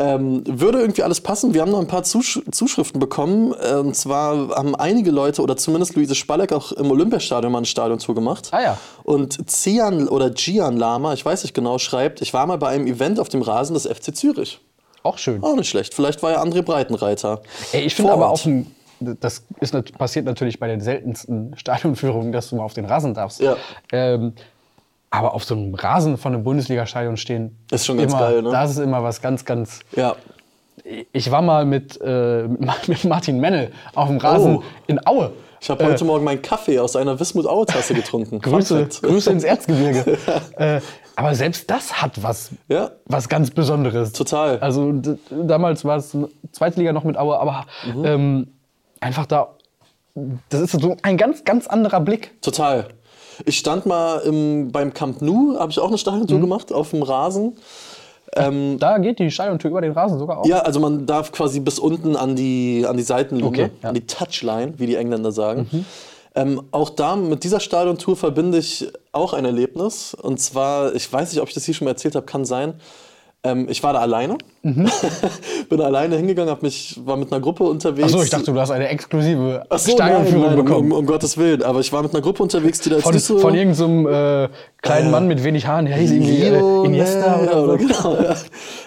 Ähm, 0.00 0.44
würde 0.46 0.78
irgendwie 0.78 1.02
alles 1.02 1.20
passen. 1.20 1.54
Wir 1.54 1.60
haben 1.60 1.72
noch 1.72 1.80
ein 1.80 1.88
paar 1.88 2.04
Zusch 2.04 2.40
Zuschriften 2.52 3.00
bekommen. 3.00 3.52
Äh, 3.60 3.74
Und 3.74 3.96
zwar 3.96 4.50
haben 4.50 4.76
einige 4.76 5.10
Leute, 5.10 5.42
oder 5.42 5.56
zumindest 5.56 5.96
Luise 5.96 6.14
Spalleck, 6.14 6.52
auch 6.52 6.70
im 6.70 6.88
Olympiastadion 6.92 7.50
mal 7.50 7.58
ein 7.62 7.64
Stadion 7.64 7.98
zugemacht. 7.98 8.50
Ah 8.52 8.62
ja. 8.62 8.78
Und 9.02 9.50
Cian 9.50 10.06
oder 10.06 10.30
Gian 10.30 10.76
Lama, 10.76 11.14
ich 11.14 11.24
weiß 11.24 11.42
nicht 11.42 11.52
genau, 11.52 11.78
schreibt, 11.78 12.22
ich 12.22 12.32
war 12.32 12.46
mal 12.46 12.58
bei 12.58 12.68
einem 12.68 12.86
Event 12.86 13.18
auf 13.18 13.28
dem 13.28 13.42
Rasen 13.42 13.74
des 13.74 13.86
FC 13.88 14.14
Zürich. 14.14 14.60
Auch 15.02 15.18
schön. 15.18 15.42
Auch 15.42 15.54
nicht 15.56 15.68
schlecht. 15.68 15.94
Vielleicht 15.94 16.22
war 16.22 16.32
ja 16.32 16.42
André 16.42 16.62
Breitenreiter. 16.62 17.42
Ey, 17.72 17.82
ich 17.82 17.94
finde 17.94 18.12
aber 18.12 18.28
auch 18.30 18.44
ein, 18.44 18.74
das 19.00 19.44
ist, 19.60 19.98
passiert 19.98 20.24
natürlich 20.24 20.58
bei 20.58 20.66
den 20.68 20.80
seltensten 20.80 21.54
Stadionführungen, 21.56 22.32
dass 22.32 22.50
du 22.50 22.56
mal 22.56 22.64
auf 22.64 22.74
den 22.74 22.84
Rasen 22.84 23.14
darfst. 23.14 23.40
Ja. 23.40 23.56
Ähm, 23.92 24.32
aber 25.10 25.34
auf 25.34 25.44
so 25.44 25.54
einem 25.54 25.74
Rasen 25.74 26.18
von 26.18 26.34
einem 26.34 26.44
Bundesliga-Stadion 26.44 27.16
stehen, 27.16 27.56
Ist 27.70 27.86
schon 27.86 27.96
ganz 27.96 28.12
immer, 28.12 28.20
geil, 28.20 28.42
ne? 28.42 28.50
Das 28.50 28.70
ist 28.70 28.78
immer 28.78 29.02
was 29.02 29.22
ganz, 29.22 29.44
ganz. 29.44 29.80
Ja. 29.96 30.16
Ich 31.12 31.30
war 31.30 31.42
mal 31.42 31.64
mit, 31.64 31.98
äh, 32.00 32.42
mit 32.86 33.04
Martin 33.04 33.40
Mennel 33.40 33.72
auf 33.94 34.08
dem 34.08 34.18
Rasen 34.18 34.56
Oh. 34.56 34.62
in 34.86 35.04
Aue. 35.06 35.32
Ich 35.60 35.68
habe 35.70 35.84
heute 35.84 36.04
Morgen 36.04 36.24
meinen 36.24 36.40
Kaffee 36.40 36.78
aus 36.78 36.94
einer 36.94 37.18
Wismut-Aue-Tasse 37.18 37.94
getrunken. 37.94 38.38
Grüße. 38.40 38.88
Grüße 39.02 39.30
ins 39.32 39.42
Erzgebirge. 39.44 40.16
äh, 40.56 40.80
aber 41.18 41.34
selbst 41.34 41.68
das 41.68 42.00
hat 42.00 42.22
was, 42.22 42.50
Ja. 42.68 42.92
was 43.06 43.28
ganz 43.28 43.50
Besonderes. 43.50 44.12
Total. 44.12 44.58
Also 44.60 44.92
damals 45.30 45.84
war 45.84 45.96
es 45.96 46.16
zweite 46.52 46.78
Liga 46.78 46.92
noch 46.92 47.02
mit 47.04 47.16
Aue, 47.18 47.38
aber 47.40 47.66
Mhm. 47.92 48.04
ähm, 48.04 48.48
einfach 49.00 49.26
da, 49.26 49.48
das 50.48 50.60
ist 50.60 50.80
so 50.80 50.96
ein 51.02 51.16
ganz, 51.16 51.44
ganz 51.44 51.66
anderer 51.66 52.00
Blick. 52.00 52.40
Total. 52.40 52.86
Ich 53.46 53.58
stand 53.58 53.84
mal 53.86 54.18
im, 54.20 54.70
beim 54.70 54.92
Camp 54.94 55.20
Nou, 55.20 55.56
habe 55.58 55.70
ich 55.72 55.78
auch 55.80 55.88
eine 55.88 55.98
Stadiontour 55.98 56.40
gemacht, 56.40 56.72
auf 56.72 56.90
dem 56.90 57.02
Rasen. 57.02 57.56
Da 58.34 58.98
geht 58.98 59.18
die 59.18 59.30
Stadiontür 59.30 59.70
über 59.70 59.80
den 59.80 59.92
Rasen 59.92 60.18
sogar 60.18 60.38
auch. 60.38 60.46
Ja, 60.46 60.58
also 60.58 60.78
man 60.80 61.06
darf 61.06 61.32
quasi 61.32 61.60
bis 61.60 61.78
unten 61.78 62.14
an 62.14 62.36
die, 62.36 62.84
an 62.86 62.96
die 62.96 63.02
Seitenlinie, 63.02 63.48
Okay, 63.48 63.60
ja. 63.62 63.68
Mhm. 63.68 63.86
an 63.88 63.94
die 63.94 64.06
Touchline, 64.06 64.74
wie 64.76 64.86
die 64.86 64.96
Engländer 64.96 65.32
sagen. 65.32 65.86
Ähm, 66.34 66.62
auch 66.70 66.90
da, 66.90 67.16
mit 67.16 67.42
dieser 67.42 67.58
Stadiontour 67.58 68.14
verbinde 68.16 68.58
ich 68.58 68.86
auch 69.18 69.32
ein 69.34 69.44
Erlebnis. 69.44 70.14
Und 70.14 70.40
zwar, 70.40 70.94
ich 70.94 71.12
weiß 71.12 71.32
nicht, 71.32 71.42
ob 71.42 71.48
ich 71.48 71.54
das 71.54 71.64
hier 71.64 71.74
schon 71.74 71.84
mal 71.84 71.92
erzählt 71.92 72.14
habe, 72.14 72.26
kann 72.26 72.44
sein. 72.44 72.74
Ähm, 73.44 73.68
ich 73.70 73.84
war 73.84 73.92
da 73.92 74.00
alleine. 74.00 74.36
Mhm. 74.62 74.90
Bin 75.68 75.80
alleine 75.80 76.16
hingegangen, 76.16 76.50
hab 76.50 76.62
mich, 76.62 77.00
war 77.04 77.16
mit 77.16 77.30
einer 77.30 77.40
Gruppe 77.40 77.62
unterwegs. 77.64 78.06
Achso, 78.06 78.22
ich 78.22 78.30
dachte, 78.30 78.52
du 78.52 78.58
hast 78.58 78.72
eine 78.72 78.88
exklusive 78.88 79.64
Ach 79.68 79.78
so, 79.78 79.96
nein, 79.96 80.26
nein, 80.40 80.56
bekommen. 80.56 80.90
Um, 80.90 80.98
um 80.98 81.06
Gottes 81.06 81.38
Willen. 81.38 81.62
Aber 81.62 81.78
ich 81.78 81.92
war 81.92 82.02
mit 82.02 82.12
einer 82.12 82.20
Gruppe 82.20 82.42
unterwegs, 82.42 82.80
die 82.80 82.88
da 82.90 82.96
jetzt 82.96 83.04
von, 83.04 83.14
nicht 83.14 83.24
so... 83.24 83.38
von 83.38 83.54
irgendeinem 83.54 84.06
äh, 84.06 84.48
kleinen 84.82 85.12
Mann 85.12 85.28
mit 85.28 85.44
wenig 85.44 85.68
Haaren, 85.68 85.86
der 85.86 85.96
hieß 85.96 86.10
irgendwie 86.10 86.42
äh, 86.42 86.84
Iniesta 86.86 87.40
oder 87.40 87.66
so. 87.66 87.76
genau, 87.76 88.16
ja. 88.20 88.36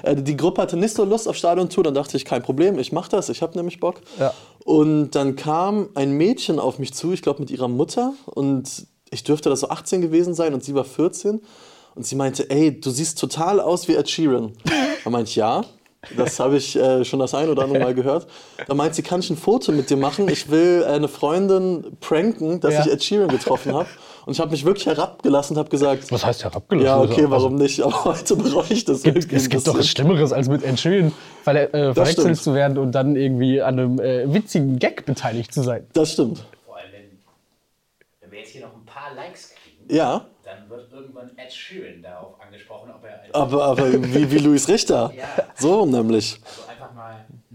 Äh, 0.03 0.15
Die 0.15 0.35
Gruppe 0.35 0.61
hatte 0.61 0.75
nicht 0.75 0.95
so 0.95 1.05
Lust 1.05 1.29
auf 1.29 1.37
Stadiontour, 1.37 1.85
dann 1.85 1.93
dachte 1.93 2.17
ich, 2.17 2.25
kein 2.25 2.41
Problem, 2.41 2.77
ich 2.77 2.91
mach 2.91 3.07
das, 3.07 3.29
ich 3.29 3.41
habe 3.41 3.55
nämlich 3.57 3.79
Bock. 3.79 4.01
Ja. 4.19 4.33
Und 4.65 5.11
dann 5.11 5.37
kam 5.37 5.89
ein 5.95 6.11
Mädchen 6.11 6.59
auf 6.59 6.77
mich 6.77 6.93
zu, 6.93 7.13
ich 7.13 7.21
glaube 7.21 7.39
mit 7.39 7.51
ihrer 7.51 7.69
Mutter 7.69 8.13
und 8.25 8.85
ich 9.11 9.23
dürfte 9.23 9.49
das 9.49 9.59
so 9.59 9.69
18 9.69 10.01
gewesen 10.01 10.33
sein 10.33 10.53
und 10.53 10.63
sie 10.63 10.73
war 10.73 10.83
14 10.85 11.41
und 11.95 12.05
sie 12.05 12.15
meinte, 12.15 12.49
ey, 12.49 12.79
du 12.79 12.89
siehst 12.89 13.19
total 13.19 13.59
aus 13.59 13.87
wie 13.87 13.95
Ed 13.95 14.09
Sheeran. 14.09 14.53
Da 15.03 15.09
meinte 15.09 15.29
ich, 15.29 15.35
ja. 15.35 15.63
Das 16.17 16.39
habe 16.39 16.57
ich 16.57 16.75
äh, 16.75 17.05
schon 17.05 17.19
das 17.19 17.35
ein 17.35 17.47
oder 17.49 17.61
andere 17.63 17.77
Mal 17.79 17.93
gehört. 17.93 18.25
Da 18.65 18.73
meint 18.73 18.95
sie, 18.95 19.03
kann 19.03 19.19
ich 19.19 19.29
ein 19.29 19.37
Foto 19.37 19.71
mit 19.71 19.91
dir 19.91 19.97
machen? 19.97 20.27
Ich 20.29 20.49
will 20.49 20.81
äh, 20.83 20.85
eine 20.89 21.07
Freundin 21.07 21.95
pranken, 21.99 22.59
dass 22.59 22.73
Ja. 22.73 22.81
ich 22.81 22.91
Ed 22.91 23.03
Sheeran 23.03 23.27
getroffen 23.27 23.73
habe. 23.75 23.87
Und 24.25 24.33
ich 24.33 24.39
habe 24.39 24.49
mich 24.51 24.65
wirklich 24.65 24.87
herabgelassen 24.87 25.55
und 25.55 25.59
habe 25.59 25.69
gesagt, 25.69 26.11
Was 26.11 26.25
heißt 26.25 26.43
herabgelassen? 26.43 26.85
ja, 26.87 26.99
okay, 26.99 27.21
Also, 27.25 27.29
warum 27.31 27.55
nicht? 27.55 27.81
Aber 27.83 28.03
heute 28.05 28.35
bereue 28.35 28.65
ich 28.69 28.83
das. 28.85 28.97
Es 28.97 29.03
gibt, 29.03 29.31
es 29.33 29.49
gibt 29.49 29.67
doch. 29.67 29.79
Schlimmeres, 29.83 30.31
als 30.31 30.47
mit 30.49 30.63
Ed 30.63 30.79
Sheeran 30.79 31.11
äh, 31.45 31.93
verwechselt 31.93 32.37
zu 32.37 32.55
werden 32.55 32.77
und 32.79 32.93
dann 32.93 33.15
irgendwie 33.15 33.61
an 33.61 33.77
einem 33.79 33.99
äh, 33.99 34.31
witzigen 34.33 34.79
Gag 34.79 35.05
beteiligt 35.05 35.53
zu 35.53 35.61
sein. 35.61 35.85
Das 35.93 36.13
stimmt. 36.13 36.43
Vor 36.65 36.77
allem, 36.77 36.85
wenn, 36.93 37.01
wenn 38.21 38.31
wir 38.31 38.39
jetzt 38.39 38.49
hier 38.51 38.61
noch 38.61 38.73
ein 38.73 38.79
paar 38.93 39.13
Likes 39.13 39.53
kriegen, 39.55 39.93
Ja, 39.93 40.25
dann 40.43 40.69
wird 40.69 40.91
irgendwann 40.91 41.31
Ed 41.37 41.51
Sheeran 41.51 42.01
darauf 42.01 42.39
angesprochen, 42.41 42.91
ob 42.91 43.03
er 43.03 43.21
aber, 43.33 43.63
aber 43.63 43.91
wie, 43.93 44.31
wie 44.31 44.37
Luis 44.37 44.67
Richter. 44.67 45.13
Ja. 45.15 45.27
So 45.55 45.85
nämlich. 45.85 46.39
also 46.43 46.70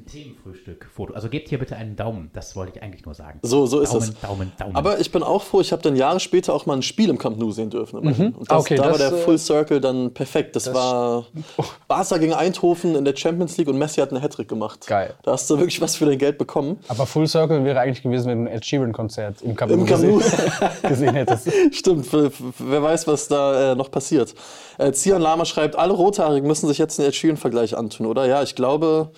ein 0.07 0.11
Themenfrühstück-Foto. 0.11 1.15
Also 1.15 1.29
gebt 1.29 1.49
hier 1.49 1.59
bitte 1.59 1.77
einen 1.77 1.97
Daumen. 1.97 2.31
Das 2.33 2.57
wollte 2.57 2.73
ich 2.77 2.83
eigentlich 2.83 3.05
nur 3.05 3.15
sagen. 3.15 3.39
So, 3.43 3.67
so 3.67 3.81
ist 3.81 3.93
Daumen, 3.93 4.03
es. 4.03 4.21
Daumen, 4.21 4.53
Daumen. 4.59 4.77
Aber 4.77 5.01
ich 5.01 5.11
bin 5.11 5.23
auch 5.23 5.43
froh, 5.43 5.61
ich 5.61 5.73
habe 5.73 5.83
dann 5.83 5.97
Jahre 5.97 6.21
später 6.21 6.55
auch 6.55 6.67
mal 6.67 6.75
ein 6.75 6.83
Spiel 6.83 7.11
im 7.11 7.19
Camp 7.19 7.39
Nou 7.39 7.51
sehen 7.51 7.71
dürfen. 7.71 8.01
immerhin. 8.01 8.33
Und 8.33 8.51
das, 8.51 8.61
Okay, 8.61 8.77
da 8.77 8.85
war 8.85 8.99
das, 8.99 9.11
der 9.11 9.19
äh, 9.19 9.23
Full 9.23 9.39
Circle 9.39 9.81
dann 9.81 10.13
perfekt. 10.15 10.57
Das, 10.57 10.73
war 10.73 11.27
Barca 11.89 12.19
gegen 12.19 12.35
Eindhoven 12.35 12.95
in 12.95 13.05
der 13.05 13.17
Champions 13.17 13.57
League 13.57 13.69
und 13.69 13.79
Messi 13.79 14.01
hat 14.01 14.11
einen 14.11 14.23
Hattrick 14.23 14.49
gemacht. 14.49 14.87
Geil. 14.87 15.15
Da 15.23 15.33
hast 15.33 15.49
du 15.51 15.59
wirklich 15.59 15.81
was 15.81 15.97
für 15.97 16.07
dein 16.07 16.19
Geld 16.19 16.39
bekommen. 16.39 16.79
Aber 16.89 17.07
Full 17.07 17.27
Circle 17.27 17.65
wäre 17.65 17.81
eigentlich 17.81 18.03
gewesen, 18.03 18.29
wenn 18.29 18.45
du 18.45 18.51
ein 18.51 18.57
Ed 18.57 18.65
Sheeran-Konzert 18.65 19.43
im 19.43 19.57
Camp 19.57 19.73
Im 19.73 19.81
Nou 19.81 19.87
Camp 19.87 20.03
Nou. 20.03 20.19
gesehen, 20.19 20.61
gesehen 20.89 21.15
hättest. 21.15 21.49
Stimmt, 21.73 22.07
wer 22.13 22.83
weiß, 22.83 23.07
was 23.07 23.29
da 23.29 23.73
äh, 23.73 23.75
noch 23.75 23.91
passiert. 23.91 24.35
Äh, 24.79 24.93
Zion 24.93 25.21
Lama 25.21 25.45
schreibt, 25.45 25.77
alle 25.77 25.93
Rothaarigen 25.93 26.47
müssen 26.47 26.69
sich 26.69 26.79
jetzt 26.79 26.99
einen 27.01 27.09
Ed 27.09 27.15
Sheeran-Vergleich 27.15 27.77
antun, 27.77 28.07
oder? 28.07 28.27
Ja, 28.27 28.43
ich 28.43 28.55
glaube, 28.55 29.11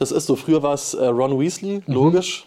das 0.00 0.10
ist 0.12 0.26
so. 0.26 0.36
Früher 0.36 0.62
war 0.62 0.74
es 0.74 0.94
äh, 0.94 1.04
Ron 1.06 1.38
Weasley, 1.38 1.82
logisch. 1.86 2.46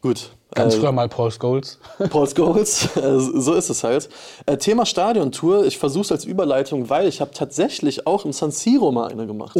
Gut. 0.00 0.30
Ganz 0.54 0.74
äh, 0.74 0.80
früher 0.80 0.92
mal 0.92 1.08
Paul 1.08 1.30
Scholes. 1.30 1.78
Paul 2.10 2.28
Scholes, 2.28 2.96
äh, 2.96 3.18
so 3.18 3.54
ist 3.54 3.70
es 3.70 3.84
halt. 3.84 4.08
Äh, 4.46 4.56
Thema 4.58 4.84
Stadiontour, 4.84 5.64
ich 5.64 5.78
versuche 5.78 6.02
es 6.02 6.12
als 6.12 6.24
Überleitung, 6.24 6.90
weil 6.90 7.08
ich 7.08 7.20
habe 7.20 7.30
tatsächlich 7.32 8.06
auch 8.06 8.24
im 8.24 8.32
San 8.32 8.50
Siro 8.50 8.92
mal 8.92 9.08
eine 9.10 9.26
gemacht. 9.26 9.56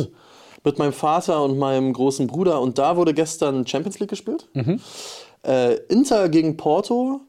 Mit 0.64 0.78
meinem 0.78 0.92
Vater 0.92 1.42
und 1.42 1.58
meinem 1.58 1.92
großen 1.92 2.26
Bruder 2.26 2.60
und 2.60 2.78
da 2.78 2.96
wurde 2.96 3.14
gestern 3.14 3.66
Champions 3.66 3.98
League 3.98 4.10
gespielt. 4.10 4.48
Äh, 5.46 5.74
Inter 5.88 6.28
gegen 6.28 6.56
Porto. 6.56 7.20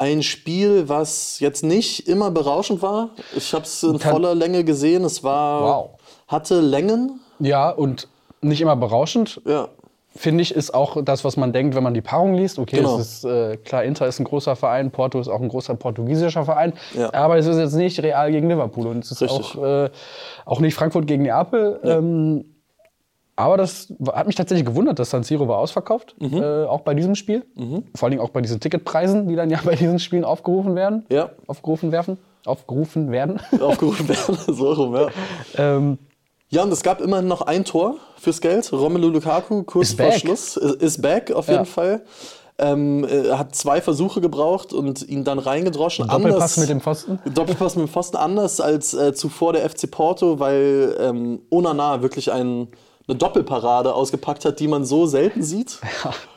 Ein 0.00 0.22
Spiel, 0.22 0.88
was 0.88 1.40
jetzt 1.40 1.64
nicht 1.64 2.06
immer 2.08 2.30
berauschend 2.30 2.82
war. 2.82 3.10
Ich 3.36 3.52
habe 3.52 3.64
es 3.64 3.82
in 3.82 3.98
voller 3.98 4.34
Länge 4.34 4.62
gesehen. 4.62 5.04
Es 5.04 5.24
war 5.24 5.62
Wow. 5.62 5.90
hatte 6.28 6.60
Längen. 6.60 7.20
Ja, 7.40 7.70
und 7.70 8.06
nicht 8.40 8.60
immer 8.60 8.76
berauschend. 8.76 9.40
Ja, 9.46 9.68
Finde 10.16 10.42
ich, 10.42 10.52
ist 10.54 10.72
auch 10.74 10.96
das, 11.04 11.22
was 11.24 11.36
man 11.36 11.52
denkt, 11.52 11.76
wenn 11.76 11.82
man 11.84 11.94
die 11.94 12.00
Paarung 12.00 12.34
liest. 12.34 12.58
Okay, 12.58 12.78
Genau. 12.78 12.98
es 12.98 13.18
ist 13.18 13.24
äh, 13.24 13.56
klar, 13.58 13.84
Inter 13.84 14.06
ist 14.08 14.18
ein 14.18 14.24
großer 14.24 14.56
Verein, 14.56 14.90
Porto 14.90 15.20
ist 15.20 15.28
auch 15.28 15.40
ein 15.40 15.48
großer 15.48 15.74
portugiesischer 15.76 16.44
Verein. 16.44 16.72
Ja. 16.94 17.12
Aber 17.12 17.36
es 17.38 17.46
ist 17.46 17.58
jetzt 17.58 17.74
nicht 17.74 18.02
Real 18.02 18.32
gegen 18.32 18.48
Liverpool 18.48 18.86
und 18.88 19.04
es 19.04 19.12
ist 19.12 19.22
Richtig. 19.22 19.56
auch, 19.58 19.62
äh, 19.62 19.90
auch 20.44 20.60
nicht 20.60 20.74
Frankfurt 20.74 21.06
gegen 21.06 21.22
Neapel. 21.24 21.78
Ähm, 21.84 22.46
aber 23.36 23.56
das 23.58 23.92
hat 24.12 24.26
mich 24.26 24.34
tatsächlich 24.34 24.66
gewundert, 24.66 24.98
dass 24.98 25.10
San 25.10 25.22
Siro 25.22 25.46
war 25.46 25.58
ausverkauft, 25.58 26.16
Mhm. 26.18 26.42
äh, 26.42 26.64
auch 26.64 26.80
bei 26.80 26.94
diesem 26.94 27.14
Spiel. 27.14 27.44
Vor 27.94 28.06
allen 28.06 28.10
Dingen 28.12 28.22
auch 28.22 28.30
bei 28.30 28.40
diesen 28.40 28.58
Ticketpreisen, 28.58 29.28
die 29.28 29.36
dann 29.36 29.50
ja 29.50 29.60
bei 29.64 29.76
diesen 29.76 30.00
Spielen 30.00 30.24
aufgerufen 30.24 30.74
werden. 30.74 31.04
Ja. 31.10 31.30
Aufgerufen 31.46 31.92
werden. 31.92 32.18
Aufgerufen 32.46 33.12
werden. 33.12 33.40
aufgerufen 33.60 34.08
werden. 34.08 34.36
so 34.54 34.72
rum, 34.72 34.96
ja. 34.96 35.08
ähm, 35.56 35.98
Ja, 36.50 36.62
und 36.62 36.72
es 36.72 36.82
gab 36.82 37.00
immerhin 37.00 37.28
noch 37.28 37.42
ein 37.42 37.64
Tor 37.64 37.96
fürs 38.18 38.40
Geld. 38.40 38.72
Romelu 38.72 39.08
Lukaku, 39.08 39.64
kurz 39.64 39.92
vor. 39.92 40.10
Schluss, 40.12 40.56
ist 40.56 41.02
back 41.02 41.30
auf 41.30 41.46
Ja. 41.46 41.54
jeden 41.54 41.66
Fall. 41.66 42.02
Ähm, 42.60 43.04
äh, 43.04 43.32
hat 43.34 43.54
zwei 43.54 43.80
Versuche 43.80 44.20
gebraucht 44.20 44.72
und 44.72 45.06
ihn 45.08 45.22
dann 45.22 45.38
reingedroschen. 45.38 46.08
Doppelpass 46.08 46.56
mit 46.56 46.68
dem 46.68 46.80
Pfosten. 46.80 47.20
Doppelpass 47.32 47.76
mit 47.76 47.86
dem 47.86 47.88
Pfosten 47.88 48.16
anders 48.16 48.60
als 48.60 48.94
äh, 48.94 49.12
zuvor 49.14 49.52
der 49.52 49.68
FC 49.68 49.88
Porto, 49.88 50.40
weil 50.40 50.96
ähm, 50.98 51.40
Onana 51.50 52.02
wirklich 52.02 52.32
ein, 52.32 52.66
eine 53.06 53.16
Doppelparade 53.16 53.94
ausgepackt 53.94 54.44
hat, 54.44 54.58
die 54.58 54.66
man 54.66 54.84
so 54.84 55.06
selten 55.06 55.42
sieht. 55.42 55.78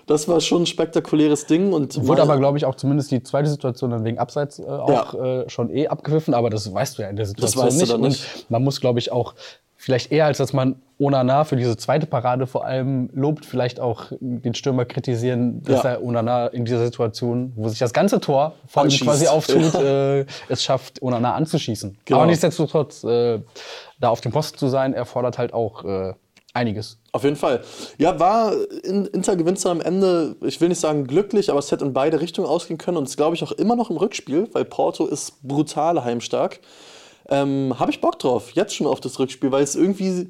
Das 0.07 0.27
war 0.27 0.41
schon 0.41 0.63
ein 0.63 0.65
spektakuläres 0.65 1.45
Ding. 1.45 1.71
Und 1.71 2.05
Wurde 2.05 2.21
aber, 2.23 2.35
glaube 2.35 2.57
ich, 2.57 2.65
auch 2.65 2.75
zumindest 2.75 3.11
die 3.11 3.23
zweite 3.23 3.47
Situation 3.47 3.91
dann 3.91 4.03
wegen 4.03 4.17
Abseits 4.19 4.59
äh, 4.59 4.63
auch 4.65 5.13
äh, 5.13 5.49
schon 5.49 5.69
eh 5.69 5.87
abgepfiffen. 5.87 6.33
Aber 6.33 6.49
das 6.49 6.73
weißt 6.73 6.97
du 6.97 7.03
ja 7.03 7.07
in 7.09 7.15
der 7.15 7.25
Situation 7.25 7.63
weißt 7.65 7.77
du 7.77 7.79
nicht. 7.79 7.93
dann 7.93 8.01
nicht. 8.01 8.25
Und 8.35 8.51
man 8.51 8.61
muss, 8.61 8.81
glaube 8.81 8.99
ich, 8.99 9.09
auch 9.13 9.35
vielleicht 9.81 10.11
eher, 10.11 10.25
als 10.25 10.37
dass 10.37 10.53
man 10.53 10.75
Onana 10.99 11.43
für 11.43 11.55
diese 11.55 11.75
zweite 11.75 12.05
Parade 12.05 12.45
vor 12.45 12.63
allem 12.65 13.09
lobt, 13.13 13.45
vielleicht 13.45 13.79
auch 13.79 14.11
den 14.19 14.53
Stürmer 14.53 14.85
kritisieren, 14.85 15.63
dass 15.63 15.81
Ja. 15.81 15.89
er 15.93 16.03
Onana 16.03 16.47
in 16.47 16.65
dieser 16.65 16.85
Situation, 16.85 17.51
wo 17.55 17.67
sich 17.67 17.79
das 17.79 17.91
ganze 17.91 18.19
Tor 18.19 18.53
vor 18.67 18.85
ihm 18.85 18.91
quasi 18.99 19.25
auftut, 19.25 19.73
äh, 19.73 20.25
es 20.49 20.63
schafft, 20.63 21.01
Onana 21.01 21.33
anzuschießen. 21.33 21.97
Genau. 22.05 22.19
Aber 22.19 22.27
nichtsdestotrotz, 22.27 23.03
äh, 23.03 23.39
da 23.99 24.09
auf 24.09 24.21
dem 24.21 24.31
Posten 24.31 24.59
zu 24.59 24.67
sein, 24.67 24.93
erfordert 24.93 25.39
halt 25.39 25.51
auch 25.53 25.83
äh, 25.83 26.13
einiges. 26.53 26.99
Auf 27.11 27.23
jeden 27.23 27.35
Fall. 27.35 27.61
Ja, 27.97 28.19
war 28.19 28.53
in, 28.83 29.05
Inter 29.07 29.35
gewinnt 29.35 29.65
am 29.65 29.81
Ende, 29.81 30.35
ich 30.41 30.61
will 30.61 30.69
nicht 30.69 30.79
sagen 30.81 31.07
glücklich, 31.07 31.49
aber 31.49 31.57
es 31.57 31.71
hätte 31.71 31.85
in 31.85 31.93
beide 31.93 32.21
Richtungen 32.21 32.47
ausgehen 32.47 32.77
können 32.77 32.97
und 32.97 33.07
es 33.07 33.17
glaube 33.17 33.35
ich 33.35 33.41
auch 33.43 33.51
immer 33.53 33.75
noch 33.75 33.89
im 33.89 33.97
Rückspiel, 33.97 34.47
weil 34.53 34.65
Porto 34.65 35.07
ist 35.07 35.41
brutal 35.41 36.03
heimstark. 36.03 36.59
Ähm, 37.31 37.73
Habe 37.79 37.89
ich 37.89 38.01
Bock 38.01 38.19
drauf, 38.19 38.51
jetzt 38.51 38.75
schon 38.75 38.85
auf 38.85 38.99
das 38.99 39.17
Rückspiel, 39.17 39.51
weil 39.51 39.63
es 39.63 39.75
irgendwie 39.75 40.29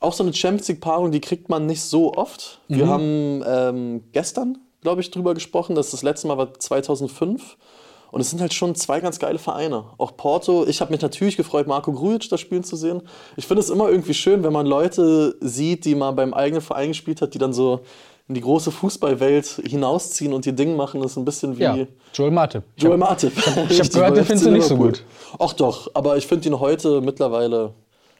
auch 0.00 0.12
so 0.12 0.24
eine 0.24 0.32
Champions 0.32 0.68
League-Paarung, 0.68 1.12
die 1.12 1.20
kriegt 1.20 1.48
man 1.48 1.66
nicht 1.66 1.82
so 1.82 2.14
oft. 2.14 2.60
Wir 2.68 2.88
haben 2.88 3.42
ähm, 3.46 4.04
gestern, 4.12 4.58
glaube 4.80 5.00
ich, 5.00 5.10
drüber 5.10 5.34
gesprochen, 5.34 5.74
dass 5.74 5.90
das 5.90 6.02
letzte 6.02 6.28
Mal 6.28 6.38
war 6.38 6.54
2005. 6.54 7.56
Und 8.10 8.20
es 8.20 8.30
sind 8.30 8.40
halt 8.40 8.54
schon 8.54 8.74
zwei 8.74 9.00
ganz 9.00 9.18
geile 9.18 9.38
Vereine. 9.38 9.84
Auch 9.98 10.16
Porto, 10.16 10.66
ich 10.66 10.80
habe 10.80 10.92
mich 10.92 11.02
natürlich 11.02 11.36
gefreut, 11.36 11.66
Marco 11.66 11.92
Grujic 11.92 12.30
da 12.30 12.38
spielen 12.38 12.64
zu 12.64 12.76
sehen. 12.76 13.02
Ich 13.36 13.46
finde 13.46 13.60
es 13.60 13.68
immer 13.68 13.90
irgendwie 13.90 14.14
schön, 14.14 14.42
wenn 14.44 14.52
man 14.52 14.66
Leute 14.66 15.36
sieht, 15.40 15.84
die 15.84 15.94
mal 15.94 16.12
beim 16.12 16.32
eigenen 16.32 16.62
Verein 16.62 16.88
gespielt 16.88 17.20
hat, 17.20 17.34
die 17.34 17.38
dann 17.38 17.52
so 17.52 17.80
in 18.28 18.34
die 18.34 18.40
große 18.42 18.70
Fußballwelt 18.70 19.62
hinausziehen 19.64 20.34
und 20.34 20.44
ihr 20.46 20.52
Ding 20.52 20.76
machen. 20.76 21.02
Ist 21.02 21.16
ein 21.16 21.24
bisschen 21.24 21.58
wie 21.58 21.62
Ja, 21.62 21.76
Joel 22.12 22.30
Matip. 22.30 22.62
Joel 22.76 22.98
Matip. 22.98 23.32
ich 23.70 23.80
hab 23.80 23.90
gehört, 23.92 24.16
den 24.16 24.24
findest 24.24 24.46
du 24.46 24.50
nicht 24.50 24.66
so 24.66 24.76
gut. 24.76 25.02
Ach 25.38 25.54
doch, 25.54 25.90
aber 25.94 26.16
ich 26.18 26.26
finde 26.26 26.48
ihn 26.48 26.60
heute 26.60 27.00
mittlerweile, 27.00 27.72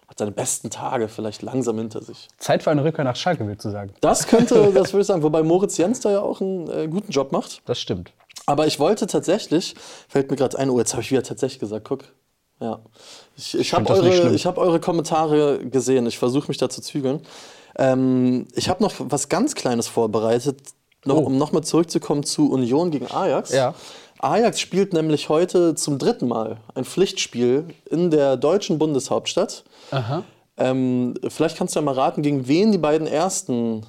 hat 0.09 0.19
seine 0.19 0.31
besten 0.31 0.71
Tage 0.71 1.09
vielleicht 1.09 1.43
langsam 1.43 1.77
hinter 1.77 2.03
sich. 2.03 2.29
Zeit 2.39 2.63
für 2.63 2.71
eine 2.71 2.83
Rückkehr 2.85 3.05
nach 3.05 3.17
Schalke, 3.17 3.47
willst 3.47 3.67
du 3.67 3.71
sagen. 3.71 3.93
Das 4.01 4.27
könnte, 4.27 4.55
das 4.75 4.95
würde 4.95 5.03
ich 5.03 5.07
sagen, 5.07 5.23
wobei 5.23 5.43
Moritz 5.43 5.77
Jens 5.77 6.01
da 6.01 6.11
ja 6.11 6.21
auch 6.21 6.41
einen 6.41 6.71
äh, 6.71 6.89
guten 6.89 7.13
Job 7.13 7.31
macht. 7.31 7.61
Das 7.67 7.79
stimmt. 7.79 8.13
Aber 8.47 8.67
ich 8.67 8.81
wollte 8.81 9.07
tatsächlich, 9.07 9.75
fällt 10.09 10.31
mir 10.31 10.39
gerade 10.39 10.59
ein, 10.59 10.71
oh, 10.71 10.79
jetzt 10.79 10.95
habe 10.95 11.03
ich 11.03 11.11
wieder 11.11 11.23
tatsächlich 11.23 11.61
gesagt, 11.61 11.87
guck. 11.87 12.05
Ja. 12.61 12.81
Ich, 13.37 13.57
ich 13.57 13.75
habe 13.75 13.85
das 13.85 14.01
nicht 14.03 14.21
eure, 14.21 14.35
ich 14.35 14.47
hab 14.47 14.57
eure 14.59 14.81
Kommentare 14.81 15.59
gesehen. 15.67 16.07
Ich 16.07 16.19
versuche 16.19 16.49
mich 16.49 16.57
da 16.57 16.69
zu 16.69 16.81
zügeln. 16.81 17.21
Ähm, 17.79 18.47
ich 18.55 18.69
habe 18.69 18.83
noch 18.83 18.93
was 18.99 19.29
ganz 19.29 19.55
Kleines 19.55 19.89
vorbereitet, 19.89 20.61
noch, 21.05 21.17
Oh. 21.17 21.21
um 21.27 21.39
nochmal 21.39 21.63
zurückzukommen 21.65 22.25
zu 22.25 22.51
Union 22.51 22.91
gegen 22.91 23.07
Ajax. 23.11 23.53
Ja. 23.53 23.75
Ajax 24.21 24.59
spielt 24.61 24.93
nämlich 24.93 25.29
heute 25.29 25.77
zum 25.77 25.99
dritten 25.99 26.27
Mal 26.27 26.57
ein 26.75 26.85
Pflichtspiel 26.85 27.67
in 27.89 28.11
der 28.11 28.37
deutschen 28.37 28.79
Bundeshauptstadt. 28.79 29.63
Aha. 29.93 30.25
Ähm, 30.57 31.15
vielleicht 31.29 31.57
kannst 31.57 31.77
du 31.77 31.79
ja 31.81 31.85
mal 31.85 31.95
raten, 31.95 32.23
gegen 32.23 32.49
wen 32.49 32.73
die 32.73 32.79
beiden 32.79 33.07
ersten 33.07 33.87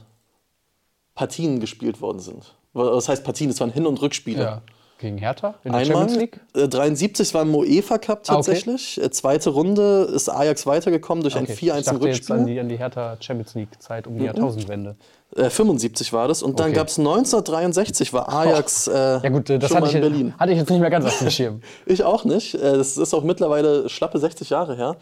Partien 1.15 1.60
gespielt 1.60 2.00
worden 2.00 2.19
sind. 2.19 2.53
Was 2.74 3.10
heißt 3.10 3.24
Partien? 3.24 3.50
Es 3.50 3.60
waren 3.60 3.72
Hin- 3.72 3.88
und 3.88 4.00
Rückspiele. 4.01 4.41
Ja. 4.43 4.62
Gegen 4.99 5.17
Hertha 5.17 5.55
in 5.63 5.71
der 5.71 5.81
Einmal, 5.81 6.09
Champions 6.09 6.19
League? 6.19 6.39
äh, 6.55 6.67
73 6.67 7.33
war 7.33 7.43
im 7.43 7.55
UEFA 7.55 7.97
Cup 7.99 8.19
Ah, 8.27 8.33
okay. 8.33 8.35
tatsächlich. 8.35 9.01
Äh, 9.01 9.09
Zweite 9.11 9.49
Runde 9.51 10.09
ist 10.13 10.27
Ajax 10.27 10.65
weitergekommen 10.67 11.23
durch 11.23 11.37
ein 11.37 11.43
Okay. 11.43 11.53
4-1 11.53 11.57
ich 11.57 11.67
im 11.69 11.71
dachte 11.71 12.09
jetzt 12.09 12.29
an 12.31 12.37
Rückspiel. 12.39 12.45
die, 12.53 12.59
an 12.59 12.67
die 12.69 12.77
Hertha 12.77 13.15
Champions 13.21 13.55
League 13.55 13.81
Zeit 13.81 14.07
um 14.07 14.17
die 14.17 14.25
Jahrtausendwende. 14.25 14.97
Äh, 15.37 15.49
75 15.49 16.11
war 16.11 16.27
das. 16.27 16.43
Und 16.43 16.59
dann 16.59 16.67
Okay. 16.67 16.75
gab 16.75 16.87
es 16.89 16.97
1963, 16.99 18.11
war 18.11 18.27
Ajax 18.27 18.87
äh, 18.87 18.91
Ja 18.93 19.29
gut, 19.29 19.49
äh, 19.49 19.57
das 19.57 19.69
schon 19.69 19.77
hatte 19.77 19.87
ich, 19.87 19.95
in 19.95 20.01
Berlin. 20.01 20.33
hatte 20.37 20.51
ich 20.51 20.57
jetzt 20.57 20.69
nicht 20.69 20.79
mehr 20.81 20.89
ganz 20.89 21.05
auf 21.05 21.17
dem 21.19 21.29
Schirm. 21.29 21.61
Ich 21.85 22.03
auch 22.03 22.25
nicht. 22.25 22.55
Äh, 22.55 22.59
Das 22.77 22.97
ist 22.97 23.13
auch 23.13 23.23
mittlerweile 23.23 23.87
schlappe 23.87 24.19
60 24.19 24.49
Jahre 24.49 24.75
her. 24.75 24.97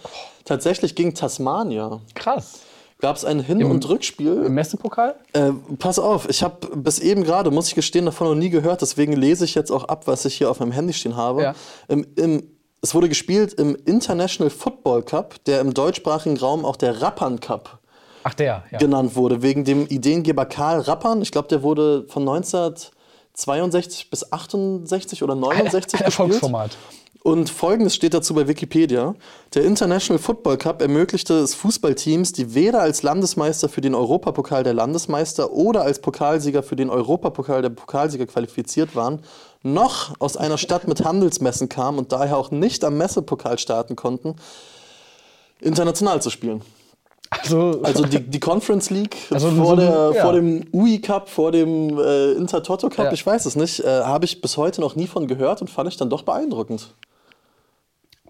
Tatsächlich 0.45 0.93
gegen 0.95 1.15
Tasmania 1.15 2.01
Krass. 2.13 2.59
Gab 2.99 3.15
es 3.15 3.25
ein 3.25 3.39
Hin- 3.39 3.63
und 3.63 3.87
Rückspiel. 3.87 4.43
Im 4.45 4.53
Messepokal? 4.53 5.15
Äh, 5.33 5.51
pass 5.77 5.99
auf, 5.99 6.27
ich 6.29 6.43
habe 6.43 6.75
bis 6.75 6.99
eben 6.99 7.23
gerade, 7.23 7.51
muss 7.51 7.67
ich 7.67 7.75
gestehen, 7.75 8.05
davon 8.05 8.27
noch 8.27 8.35
nie 8.35 8.49
gehört. 8.49 8.81
Deswegen 8.81 9.13
lese 9.13 9.45
ich 9.45 9.55
jetzt 9.55 9.71
auch 9.71 9.85
ab, 9.85 10.07
was 10.07 10.25
ich 10.25 10.35
hier 10.35 10.49
auf 10.49 10.59
meinem 10.59 10.71
Handy 10.71 10.93
stehen 10.93 11.15
habe. 11.15 11.43
Ja. 11.43 11.55
Im, 11.87 12.07
im, 12.15 12.43
es 12.81 12.95
wurde 12.95 13.09
gespielt 13.09 13.53
im 13.53 13.75
International 13.85 14.49
Football 14.49 15.03
Cup, 15.03 15.43
der 15.45 15.61
im 15.61 15.73
deutschsprachigen 15.73 16.37
Raum 16.37 16.65
auch 16.65 16.75
der 16.75 17.01
Rappan 17.01 17.39
Cup 17.39 17.79
Ach 18.23 18.33
der, 18.33 18.63
ja. 18.71 18.77
genannt 18.77 19.15
wurde, 19.15 19.41
wegen 19.41 19.63
dem 19.63 19.87
Ideengeber 19.87 20.45
Karl 20.45 20.81
Rappan. 20.81 21.21
Ich 21.21 21.31
glaube, 21.31 21.47
der 21.47 21.63
wurde 21.63 22.05
von 22.09 22.23
1962 22.23 24.09
bis 24.09 24.31
68 24.31 25.23
oder 25.23 25.35
69 25.39 25.83
gespielt. 25.83 26.01
Erfolgsformat. 26.01 26.77
Und 27.23 27.49
folgendes 27.49 27.93
steht 27.95 28.13
dazu 28.13 28.33
bei 28.33 28.47
Wikipedia. 28.47 29.15
Der 29.53 29.65
International 29.65 30.21
Football 30.21 30.57
Cup 30.57 30.81
ermöglichte 30.81 31.33
es 31.39 31.55
Fußballteams, 31.55 32.31
die 32.31 32.53
weder 32.53 32.79
als 32.79 33.03
Landesmeister 33.03 33.69
für 33.69 33.81
den 33.81 33.95
Europapokal 33.95 34.63
der 34.63 34.73
Landesmeister 34.73 35.51
oder 35.51 35.81
als 35.81 35.99
Pokalsieger 35.99 36.63
für 36.63 36.75
den 36.75 36.89
Europapokal 36.89 37.61
der 37.61 37.69
Pokalsieger 37.69 38.27
qualifiziert 38.27 38.95
waren, 38.95 39.19
noch 39.63 40.13
aus 40.19 40.37
einer 40.37 40.57
Stadt 40.57 40.87
mit 40.87 41.03
Handelsmessen 41.03 41.67
kamen 41.69 41.97
und 41.97 42.11
daher 42.11 42.37
auch 42.37 42.51
nicht 42.51 42.85
am 42.85 42.97
Messepokal 42.97 43.57
starten 43.59 43.95
konnten, 43.95 44.35
international 45.59 46.21
zu 46.21 46.29
spielen. 46.29 46.61
Also, 47.29 47.81
Also 47.83 48.05
die, 48.05 48.19
die 48.29 48.39
Conference 48.39 48.89
League 48.89 49.17
Also 49.31 49.51
vor, 49.51 49.71
so 49.71 49.75
der, 49.75 50.11
ja. 50.15 50.23
vor 50.23 50.33
dem 50.33 50.65
UI 50.71 50.99
Cup, 51.01 51.29
vor 51.29 51.51
dem 51.51 51.97
äh, 51.99 52.31
Intertoto 52.33 52.89
Cup, 52.89 53.05
Ja. 53.05 53.11
ich 53.11 53.25
weiß 53.25 53.45
es 53.45 53.55
nicht, 53.55 53.81
äh, 53.81 53.87
habe 54.03 54.25
ich 54.25 54.39
bis 54.39 54.55
heute 54.55 54.79
noch 54.81 54.95
nie 54.95 55.07
von 55.07 55.27
gehört 55.27 55.61
und 55.61 55.69
fand 55.69 55.89
ich 55.89 55.97
dann 55.97 56.09
doch 56.09 56.21
beeindruckend. 56.21 56.93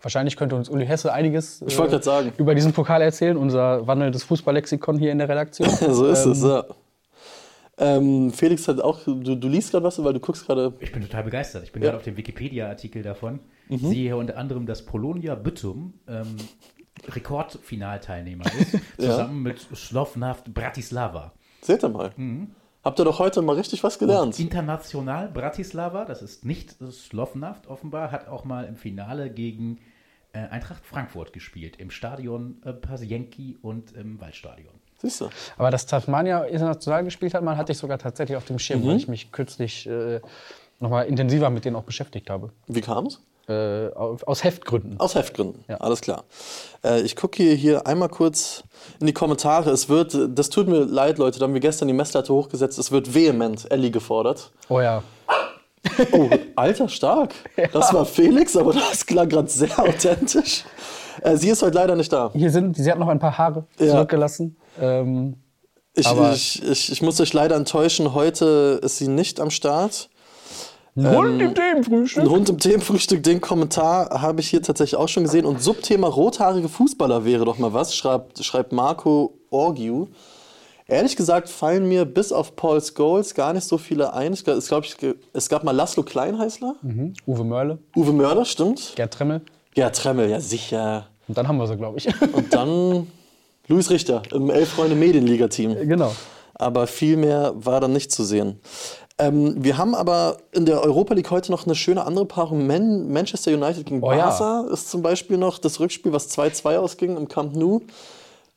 Wahrscheinlich 0.01 0.35
könnte 0.37 0.55
uns 0.55 0.69
Uli 0.69 0.85
Hesse 0.85 1.11
einiges 1.11 1.61
äh, 1.61 2.31
über 2.37 2.53
diesen 2.55 2.71
Pokal 2.73 3.01
erzählen, 3.01 3.35
unser 3.37 3.87
wandelndes 3.87 4.23
Fußballlexikon 4.23 4.99
hier 4.99 5.11
in 5.11 5.17
der 5.17 5.27
Redaktion. 5.29 5.69
so 5.91 6.05
ist 6.07 6.25
Ähm, 6.25 6.31
es, 6.31 6.43
ja. 6.43 6.63
Ähm, 7.79 8.31
Felix 8.31 8.67
hat 8.67 8.79
auch, 8.81 8.99
du, 9.05 9.35
du 9.35 9.47
liest 9.47 9.71
gerade 9.71 9.83
was, 9.85 10.03
weil 10.03 10.13
du 10.13 10.19
guckst 10.19 10.45
gerade. 10.47 10.73
Ich 10.79 10.91
bin 10.91 11.01
total 11.03 11.23
begeistert. 11.23 11.63
Ich 11.63 11.71
bin 11.71 11.81
Ja. 11.83 11.89
gerade 11.89 11.97
auf 11.97 12.03
dem 12.03 12.17
Wikipedia-Artikel 12.17 13.03
davon. 13.03 13.39
Sehe 13.69 13.91
hier 13.93 14.17
unter 14.17 14.37
anderem, 14.37 14.65
dass 14.65 14.83
Polonia 14.85 15.35
Bytum 15.35 15.93
ähm, 16.07 16.37
Rekordfinalteilnehmer 17.09 18.45
ist, 18.59 18.77
zusammen 18.97 19.43
mit 19.43 19.59
Slovnaft 19.75 20.53
Bratislava. 20.53 21.33
Seht 21.61 21.83
ihr 21.83 21.89
mal. 21.89 22.11
Habt 22.87 22.99
ihr 22.99 23.03
doch 23.03 23.19
heute 23.19 23.41
mal 23.41 23.57
richtig 23.57 23.83
was 23.83 23.99
gelernt. 23.99 24.39
International 24.39 25.27
Bratislava, 25.27 26.05
das 26.05 26.21
ist 26.21 26.45
nicht 26.45 26.77
Slovnaft 26.89 27.67
offenbar, 27.67 28.11
hat 28.13 28.29
auch 28.29 28.45
mal 28.45 28.63
im 28.63 28.77
Finale 28.77 29.29
gegen 29.29 29.79
äh, 30.31 30.37
Eintracht 30.47 30.85
Frankfurt 30.85 31.33
gespielt, 31.33 31.75
im 31.81 31.91
Stadion 31.91 32.61
äh, 32.63 32.71
Pasienki 32.71 33.57
und 33.61 33.91
im 33.91 34.21
Waldstadion. 34.21 34.71
Siehst 34.99 35.19
du? 35.19 35.29
Aber 35.57 35.69
dass 35.69 35.85
Tasmania 35.85 36.45
international 36.45 37.03
gespielt 37.03 37.33
hat, 37.33 37.43
man 37.43 37.57
hatte 37.57 37.73
ich 37.73 37.77
sogar 37.77 37.97
tatsächlich 37.97 38.37
auf 38.37 38.45
dem 38.45 38.57
Schirm, 38.57 38.81
Mhm. 38.83 38.87
weil 38.87 38.95
ich 38.95 39.09
mich 39.09 39.33
kürzlich 39.33 39.85
äh, 39.85 40.21
nochmal 40.79 41.07
intensiver 41.07 41.49
mit 41.49 41.65
denen 41.65 41.75
auch 41.75 41.83
beschäftigt 41.83 42.29
habe. 42.29 42.53
Wie 42.67 42.79
kam 42.79 43.07
es? 43.07 43.19
Äh, 43.49 43.93
au- 43.95 44.17
aus 44.25 44.43
Heftgründen. 44.43 44.99
Aus 44.99 45.15
Heftgründen. 45.15 45.63
Ja. 45.69 45.77
Alles 45.77 46.01
klar. 46.01 46.25
Äh, 46.83 47.01
ich 47.01 47.15
gucke 47.15 47.41
hier, 47.41 47.55
hier 47.55 47.87
einmal 47.87 48.09
kurz 48.09 48.63
in 48.99 49.07
die 49.07 49.13
Kommentare. 49.13 49.69
Es 49.71 49.87
wird, 49.87 50.17
das 50.35 50.49
tut 50.49 50.67
mir 50.67 50.79
leid, 50.85 51.17
Leute, 51.17 51.39
da 51.39 51.45
haben 51.45 51.53
wir 51.53 51.61
gestern 51.61 51.87
die 51.87 51.93
Messlatte 51.93 52.33
hochgesetzt. 52.33 52.77
Es 52.77 52.91
wird 52.91 53.13
vehement 53.13 53.71
Ellie 53.71 53.91
gefordert. 53.91 54.51
Oh 54.69 54.81
ja. 54.81 55.01
Oh, 56.11 56.29
alter, 56.57 56.89
stark. 56.89 57.33
Das 57.71 57.93
war 57.93 58.05
Felix, 58.05 58.57
aber 58.57 58.73
das 58.73 59.05
klang 59.05 59.29
gerade 59.29 59.49
sehr 59.49 59.79
authentisch. 59.79 60.65
Äh, 61.21 61.37
sie 61.37 61.49
ist 61.49 61.61
heute 61.63 61.75
leider 61.75 61.95
nicht 61.95 62.11
da. 62.11 62.31
Hier 62.33 62.51
sind, 62.51 62.75
sie 62.75 62.91
hat 62.91 62.99
noch 62.99 63.07
ein 63.07 63.19
paar 63.19 63.37
Haare 63.37 63.65
Ja. 63.79 63.91
zurückgelassen. 63.91 64.57
Ähm, 64.79 65.37
Ich, 65.95 66.05
ich, 66.05 66.63
ich, 66.63 66.91
ich 66.91 67.01
muss 67.01 67.19
euch 67.21 67.33
leider 67.33 67.55
enttäuschen, 67.55 68.13
heute 68.13 68.79
ist 68.83 68.97
sie 68.97 69.07
nicht 69.07 69.39
am 69.39 69.49
Start. 69.49 70.09
Und 71.05 71.39
im 71.39 71.53
Themenfrühstück. 71.53 72.23
Ein 72.23 72.29
Hund 72.29 72.49
im 72.49 72.57
Themenfrühstück, 72.57 73.21
den 73.23 73.39
Kommentar 73.41 74.21
habe 74.21 74.41
ich 74.41 74.49
hier 74.49 74.61
tatsächlich 74.61 74.97
auch 74.99 75.07
schon 75.07 75.23
gesehen. 75.23 75.45
Und 75.45 75.61
Subthema 75.61 76.07
rothaarige 76.07 76.69
Fußballer 76.69 77.23
wäre 77.23 77.45
doch 77.45 77.57
mal 77.59 77.73
was, 77.73 77.95
schreibt, 77.95 78.43
schreibt 78.43 78.71
Marco 78.71 79.37
Orgiu. 79.49 80.07
Ehrlich 80.89 81.15
gesagt 81.17 81.49
fallen 81.49 81.87
mir 81.87 82.05
bis 82.05 82.31
auf 82.31 82.55
Paul 82.55 82.81
Scholes 82.81 83.35
gar 83.35 83.51
nicht 83.53 83.65
so 83.67 83.77
viele 83.77 84.13
ein. 84.13 84.33
Ich, 84.33 84.43
glaub- 84.45 84.85
ich, 84.85 84.95
es 85.33 85.49
gab 85.49 85.63
mal 85.63 85.71
Laszlo 85.75 86.01
Kleinheißler, 86.03 86.75
Mhm. 86.81 87.13
Uwe 87.27 87.43
Mörle, 87.43 87.77
Uwe 87.95 88.13
Mörder, 88.13 88.45
stimmt. 88.45 88.93
Gerd 88.95 89.13
Tremmel. 89.13 89.41
Ja, 89.75 89.89
Tremmel, 89.89 90.29
ja 90.29 90.39
sicher. 90.39 91.07
Und 91.27 91.37
dann 91.37 91.47
haben 91.47 91.57
wir 91.57 91.67
sie, 91.67 91.75
glaube 91.75 91.97
ich. 91.99 92.07
Und 92.33 92.53
dann 92.53 93.07
Luis 93.67 93.89
Richter 93.89 94.21
im 94.31 94.49
Elf-Freunde-Medienliga-Team. 94.49 95.75
genau. 95.87 96.15
aber 96.55 96.87
viel 96.87 97.17
mehr 97.17 97.51
war 97.55 97.81
dann 97.81 97.91
nicht 97.93 98.11
zu 98.11 98.23
sehen. 98.23 98.59
Ähm, 99.19 99.55
wir 99.63 99.77
haben 99.77 99.95
aber 99.95 100.37
in 100.51 100.65
der 100.65 100.81
Europa 100.81 101.15
League 101.15 101.31
heute 101.31 101.51
noch 101.51 101.65
eine 101.65 101.73
schöne 101.75 102.05
andere 102.05 102.25
Paarung. 102.25 102.67
Man 102.67 103.11
Manchester 103.11 103.51
United 103.51 103.85
gegen 103.85 104.03
Oh 104.03 104.11
ja. 104.11 104.29
Barca 104.29 104.67
ist 104.71 104.91
zum 104.91 105.01
Beispiel 105.01 105.37
noch 105.37 105.57
das 105.57 105.79
Rückspiel, 105.79 106.13
was 106.13 106.29
2-2 106.37 106.77
ausging 106.77 107.17
im 107.17 107.27
Camp 107.27 107.55
Nou. 107.55 107.81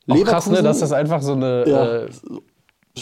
Auch 0.07 0.23
krass, 0.23 0.47
ne, 0.47 0.61
dass 0.61 0.79
das 0.79 0.91
einfach 0.91 1.21
so 1.21 1.33
eine 1.33 1.63
Ja. 1.67 1.95
äh, 2.03 2.09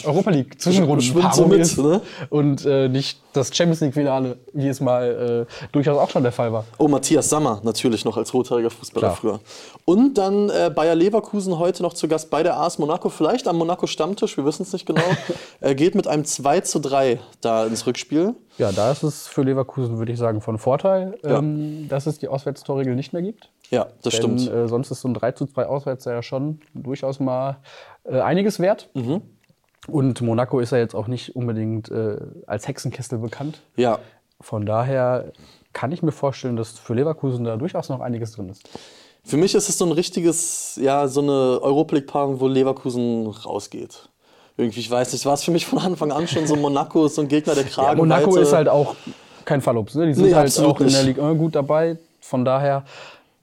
Europa 0.04 0.30
League 0.30 0.60
Zwischenrunden 0.60 1.02
Schwimmt 1.02 1.34
so 1.34 1.82
ne? 1.82 2.00
und 2.28 2.64
äh, 2.64 2.88
nicht 2.88 3.20
das 3.32 3.54
Champions 3.54 3.80
League 3.80 3.94
Finale, 3.94 4.38
wie 4.52 4.68
es 4.68 4.80
mal 4.80 5.46
äh, 5.48 5.68
durchaus 5.72 5.98
auch 5.98 6.10
schon 6.10 6.22
der 6.22 6.32
Fall 6.32 6.52
war. 6.52 6.64
Oh, 6.78 6.88
Matthias 6.88 7.28
Sammer 7.28 7.60
natürlich 7.64 8.04
noch 8.04 8.16
als 8.16 8.32
rothaariger 8.32 8.70
Fußballer 8.70 9.08
Klar. 9.08 9.16
früher. 9.16 9.40
Und 9.84 10.14
dann 10.14 10.48
äh, 10.48 10.70
Bayer 10.74 10.94
Leverkusen 10.94 11.58
heute 11.58 11.82
noch 11.82 11.94
zu 11.94 12.06
Gast 12.08 12.30
bei 12.30 12.42
der 12.42 12.58
AS 12.58 12.78
Monaco, 12.78 13.08
vielleicht 13.08 13.48
am 13.48 13.58
Monaco 13.58 13.86
Stammtisch, 13.86 14.36
wir 14.36 14.44
wissen 14.44 14.62
es 14.62 14.72
nicht 14.72 14.86
genau. 14.86 15.02
er 15.60 15.74
geht 15.74 15.94
mit 15.94 16.06
einem 16.06 16.24
2 16.24 16.60
zu 16.60 16.78
3 16.78 17.18
da 17.40 17.66
ins 17.66 17.86
Rückspiel. 17.86 18.34
Ja, 18.58 18.72
da 18.72 18.92
ist 18.92 19.02
es 19.02 19.26
für 19.26 19.42
Leverkusen, 19.42 19.98
würde 19.98 20.12
ich 20.12 20.18
sagen, 20.18 20.40
von 20.40 20.58
Vorteil, 20.58 21.18
ähm, 21.24 21.88
dass 21.88 22.06
es 22.06 22.18
die 22.18 22.28
Auswärtstorregel 22.28 22.94
nicht 22.94 23.12
mehr 23.12 23.22
gibt. 23.22 23.50
Ja, 23.70 23.88
das 24.02 24.18
Denn 24.18 24.38
stimmt. 24.38 24.54
äh, 24.54 24.68
sonst 24.68 24.90
ist 24.90 25.00
so 25.00 25.08
ein 25.08 25.14
3 25.14 25.32
zu 25.32 25.46
2 25.46 25.66
Auswärts 25.66 26.04
ja 26.04 26.22
schon 26.22 26.60
durchaus 26.74 27.20
mal 27.20 27.58
äh, 28.04 28.20
einiges 28.20 28.60
wert. 28.60 28.90
Mhm. 28.94 29.22
Und 29.90 30.20
Monaco 30.20 30.60
ist 30.60 30.72
ja 30.72 30.78
jetzt 30.78 30.94
auch 30.94 31.06
nicht 31.06 31.36
unbedingt 31.36 31.90
äh, 31.90 32.16
als 32.46 32.66
Hexenkessel 32.68 33.18
bekannt. 33.18 33.60
Ja, 33.76 33.98
Von 34.40 34.64
daher 34.66 35.32
kann 35.72 35.92
ich 35.92 36.02
mir 36.02 36.12
vorstellen, 36.12 36.56
dass 36.56 36.78
für 36.78 36.94
Leverkusen 36.94 37.44
da 37.44 37.56
durchaus 37.56 37.88
noch 37.88 38.00
einiges 38.00 38.32
drin 38.32 38.48
ist. 38.48 38.68
Für 39.22 39.36
mich 39.36 39.54
ist 39.54 39.68
es 39.68 39.76
so 39.76 39.84
ein 39.84 39.92
richtiges, 39.92 40.78
ja, 40.82 41.06
so 41.06 41.20
eine 41.20 41.60
Europa 41.62 41.94
League-Paarung, 41.96 42.40
wo 42.40 42.48
Leverkusen 42.48 43.26
rausgeht. 43.26 44.08
Irgendwie, 44.56 44.80
ich 44.80 44.90
weiß 44.90 45.12
nicht, 45.12 45.24
war 45.26 45.34
es 45.34 45.44
für 45.44 45.50
mich 45.50 45.66
von 45.66 45.78
Anfang 45.78 46.10
an 46.10 46.26
schon 46.26 46.46
so 46.46 46.56
Monaco 46.56 47.06
ist 47.06 47.14
so 47.14 47.22
ein 47.22 47.28
Gegner 47.28 47.54
der 47.54 47.64
Kragen. 47.64 47.98
Monaco 47.98 48.36
ist 48.36 48.52
halt 48.52 48.68
auch 48.68 48.96
kein 49.44 49.60
Fallops. 49.60 49.94
Ne? 49.94 50.06
Die 50.06 50.14
sind 50.14 50.26
Nee, 50.26 50.34
halt 50.34 50.58
auch 50.60 50.80
in 50.80 50.88
der. 50.88 51.02
Ligue 51.02 51.24
1 51.24 51.38
gut 51.38 51.54
dabei. 51.54 51.98
Von 52.20 52.44
daher 52.44 52.84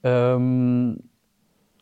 ähm, 0.03 0.97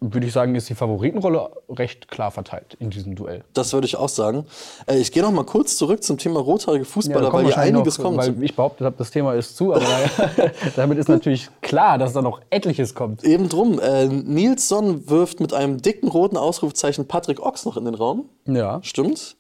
würde 0.02 0.28
ich 0.28 0.34
sagen, 0.34 0.54
ist 0.56 0.70
die 0.70 0.76
Favoritenrolle 0.76 1.50
recht 1.70 2.10
klar 2.10 2.30
verteilt 2.30 2.76
in 2.80 2.90
diesem 2.90 3.16
Duell. 3.16 3.44
Das 3.54 3.72
würde 3.74 3.88
ich 3.88 3.96
auch 3.96 4.10
sagen. 4.10 4.46
Äh, 4.88 4.98
ich 5.00 5.12
gehe 5.12 5.24
noch 5.24 5.32
mal 5.32 5.46
kurz 5.46 5.78
zurück 5.78 6.04
zum 6.04 6.18
Thema 6.18 6.40
rothaarige 6.42 6.86
Fußballer, 6.86 7.30
kommt 7.32 7.46
weil 7.46 7.54
hier 7.54 7.62
einiges 7.62 7.98
noch, 7.98 8.06
kommt. 8.06 8.18
Weil 8.18 8.44
ich 8.44 8.56
behauptet 8.56 8.86
habe, 8.86 8.96
das 8.98 9.10
Thema 9.12 9.34
ist 9.34 9.56
zu, 9.58 9.74
aber 9.74 9.86
da- 10.38 10.52
damit 10.76 10.98
ist 10.98 11.08
natürlich 11.10 11.50
klar, 11.62 11.98
dass 11.98 12.14
da 12.14 12.22
noch 12.22 12.42
etliches 12.50 12.94
kommt. 12.94 13.24
Eben 13.24 13.48
drum. 13.50 13.80
Äh, 13.80 14.08
Nilsson 14.08 15.10
wirft 15.10 15.40
mit 15.40 15.54
einem 15.54 15.82
dicken 15.82 16.08
roten 16.10 16.38
Ausrufzeichen 16.38 17.08
Patrick 17.08 17.40
Ochs 17.40 17.66
noch 17.66 17.78
in 17.78 17.86
den 17.86 17.96
Raum. 17.96 18.30
Ja. 18.48 18.80
Stimmt. 18.84 19.38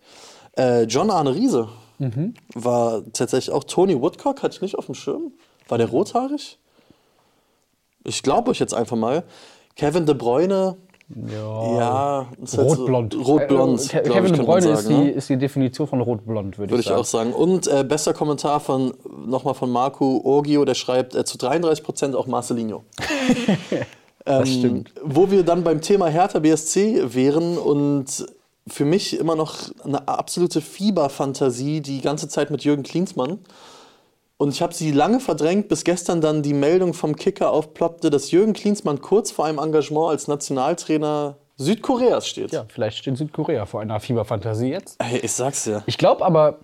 Äh, 0.58 0.84
John 0.84 1.10
Arne 1.12 1.36
Riese 1.36 1.68
Mhm. 1.98 2.34
war 2.54 3.04
tatsächlich 3.14 3.54
auch 3.56 3.64
Tony 3.64 4.02
Woodcock, 4.02 4.44
hatte 4.44 4.56
ich 4.56 4.62
nicht 4.62 4.78
auf 4.78 4.86
dem 4.88 4.96
Schirm. 4.96 5.32
War 5.70 5.78
der 5.78 5.88
rothaarig? 5.90 6.60
Ich 8.04 8.22
glaube 8.22 8.52
euch 8.52 8.60
jetzt 8.60 8.74
einfach 8.74 8.98
mal. 8.98 9.24
Kevin 9.76 10.06
De 10.06 10.16
Bruyne, 10.16 10.76
Ja. 11.28 11.78
ja. 11.78 12.28
ist 12.42 12.58
halt 12.58 12.70
so- 12.72 12.76
Rotblond. 12.78 13.16
Rotblond. 13.28 13.94
Äh, 13.94 14.02
glaub 14.02 14.16
Kevin 14.16 14.32
ich, 14.34 14.38
De 14.40 14.46
Bruyne 14.46 14.70
ist, 14.70 14.84
sagen, 14.86 14.96
die, 14.96 15.04
ne? 15.04 15.12
ist 15.12 15.30
die 15.30 15.38
Definition 15.38 15.88
von 15.88 16.02
Rotblond, 16.02 16.58
würde 16.58 16.72
Würde 16.72 16.82
ich 16.82 16.86
ich 16.86 16.86
sagen. 16.88 17.02
auch 17.02 17.06
sagen. 17.06 17.34
Und 17.34 17.68
äh, 17.68 17.84
bester 17.84 18.14
Kommentar 18.14 18.60
von 18.60 18.94
nochmal 19.26 19.54
von 19.54 19.70
Marco 19.72 20.22
Orgio, 20.24 20.66
der 20.66 20.74
schreibt 20.76 21.14
äh, 21.16 21.24
zu 21.26 21.38
33% 21.38 22.16
auch 22.16 22.28
Marcelinho. 22.28 22.84
Das 24.28 24.50
stimmt. 24.50 24.92
Wo 25.04 25.30
wir 25.30 25.44
dann 25.44 25.64
beim 25.64 25.82
Thema 25.82 26.08
Hertha 26.08 26.40
BSC 26.40 27.14
wären 27.14 27.60
und 27.60 28.26
für 28.68 28.84
mich 28.84 29.20
immer 29.20 29.36
noch 29.36 29.56
eine 29.84 30.08
absolute 30.08 30.62
Fieberfantasie 30.62 31.82
die 31.82 32.02
ganze 32.02 32.28
Zeit 32.28 32.50
mit 32.50 32.64
Jürgen 32.64 32.82
Klinsmann. 32.82 33.38
Und 34.38 34.50
ich 34.50 34.62
habe 34.62 34.74
sie 34.74 34.92
lange 34.92 35.20
verdrängt, 35.20 35.70
bis 35.70 35.84
gestern 35.84 36.20
dann 36.20 36.44
die 36.44 36.54
Meldung 36.54 36.94
vom 36.94 37.16
Kicker 37.16 37.52
aufploppte, 37.52 38.10
dass 38.10 38.32
Jürgen 38.32 38.54
Klinsmann 38.54 39.02
kurz 39.02 39.32
vor 39.32 39.46
einem 39.46 39.60
Engagement 39.60 40.10
als 40.10 40.28
Nationaltrainer 40.28 41.38
Südkoreas 41.58 42.28
steht. 42.28 42.52
Ja, 42.52 42.66
vielleicht 42.68 42.98
steht 42.98 43.18
Südkorea 43.18 43.66
vor 43.66 43.80
einer 43.80 44.00
Fieberfantasie 44.02 44.72
jetzt. 44.72 45.02
Ey, 45.02 45.20
ich 45.20 45.32
sag's 45.32 45.64
dir. 45.64 45.84
Ich 45.86 45.98
glaube 45.98 46.26
aber, 46.26 46.60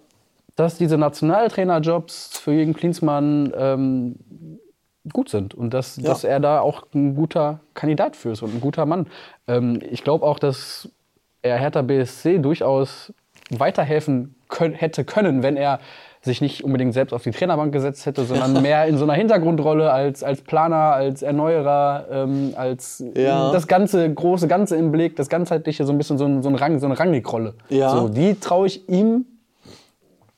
dass 0.57 0.77
diese 0.77 0.97
Nationaltrainerjobs 0.97 2.37
für 2.37 2.51
Jürgen 2.51 2.73
Klinsmann 2.73 3.53
ähm, 3.55 4.15
gut 5.11 5.29
sind 5.29 5.53
und 5.53 5.73
dass, 5.73 5.95
dass 5.95 6.25
er 6.25 6.41
da 6.41 6.59
auch 6.59 6.83
ein 6.93 7.15
guter 7.15 7.61
Kandidat 7.73 8.17
für 8.17 8.31
ist 8.31 8.41
und 8.41 8.53
ein 8.53 8.61
guter 8.61 8.85
Mann. 8.85 9.07
Ähm, 9.47 9.79
ich 9.89 10.03
glaube 10.03 10.25
auch, 10.25 10.39
dass 10.39 10.89
er 11.41 11.57
Hertha 11.57 11.81
BSC 11.81 12.39
durchaus 12.39 13.13
weiterhelfen 13.49 14.35
könn 14.49 14.73
hätte 14.73 15.05
können, 15.05 15.41
wenn 15.41 15.57
er 15.57 15.79
sich 16.23 16.39
nicht 16.39 16.63
unbedingt 16.63 16.93
selbst 16.93 17.13
auf 17.13 17.23
die 17.23 17.31
Trainerbank 17.31 17.73
gesetzt 17.73 18.05
hätte, 18.05 18.23
sondern 18.25 18.61
mehr 18.61 18.85
in 18.85 18.97
so 18.97 19.05
einer 19.05 19.13
Hintergrundrolle 19.13 19.91
als, 19.91 20.23
als 20.23 20.41
Planer, 20.41 20.93
als 20.93 21.23
Erneuerer, 21.23 22.05
ähm, 22.11 22.53
als 22.55 23.03
Ja. 23.15 23.51
das 23.51 23.67
ganze 23.67 24.13
große 24.13 24.47
Ganze 24.47 24.75
im 24.75 24.91
Blick, 24.91 25.15
das 25.15 25.29
ganzheitliche, 25.29 25.83
so 25.83 25.91
ein 25.91 25.97
bisschen 25.97 26.19
so, 26.19 26.25
ein, 26.25 26.43
so, 26.43 26.49
ein 26.49 26.55
Rang, 26.55 26.79
so 26.79 26.85
eine 26.85 26.99
Rangnick-Rolle. 26.99 27.55
Ja. 27.69 27.89
So, 27.89 28.07
die 28.07 28.35
traue 28.39 28.67
ich 28.67 28.87
ihm 28.87 29.25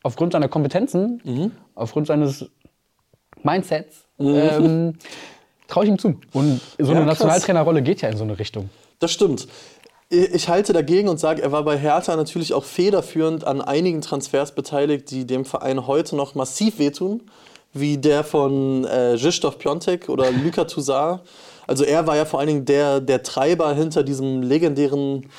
aufgrund 0.04 0.32
seiner 0.34 0.48
Kompetenzen, 0.48 1.22
Mhm. 1.26 1.52
aufgrund 1.76 2.08
seines 2.08 2.50
Mindsets, 3.41 4.06
ähm, 4.19 4.93
traue 5.67 5.84
ich 5.84 5.89
ihm 5.89 5.98
zu. 6.00 6.19
Und 6.34 6.62
so 6.78 6.91
Ja, 6.93 6.98
eine 7.00 7.00
krass. 7.08 7.19
Nationaltrainerrolle 7.19 7.82
geht 7.82 8.02
ja 8.02 8.10
in 8.10 8.15
so 8.17 8.24
eine 8.24 8.39
Richtung. 8.39 8.69
Das 9.00 9.12
stimmt. 9.12 9.48
Ich 10.13 10.47
halte 10.47 10.73
dagegen 10.73 11.10
und 11.10 11.19
sage, 11.19 11.41
er 11.41 11.52
war 11.52 11.63
bei 11.63 11.76
Hertha 11.76 12.15
natürlich 12.15 12.54
auch 12.54 12.63
federführend 12.63 13.47
an 13.47 13.62
einigen 13.62 14.02
Transfers 14.02 14.54
beteiligt, 14.54 15.10
die 15.10 15.26
dem 15.26 15.43
Verein 15.43 15.88
heute 15.88 16.15
noch 16.15 16.36
massiv 16.36 16.78
wehtun, 16.78 17.23
wie 17.73 17.97
der 17.97 18.23
von 18.23 18.86
äh, 18.86 19.17
Zizek 19.17 19.58
Piontek 19.58 20.10
oder 20.10 20.30
Luka 20.43 20.65
Toussaint. 20.65 21.21
Also 21.65 21.84
er 21.84 22.06
war 22.06 22.15
ja 22.15 22.26
vor 22.26 22.39
allen 22.39 22.47
Dingen 22.47 22.65
der, 22.65 22.99
der 22.99 23.23
Treiber 23.23 23.73
hinter 23.73 24.04
diesem 24.04 24.43
legendären 24.43 25.30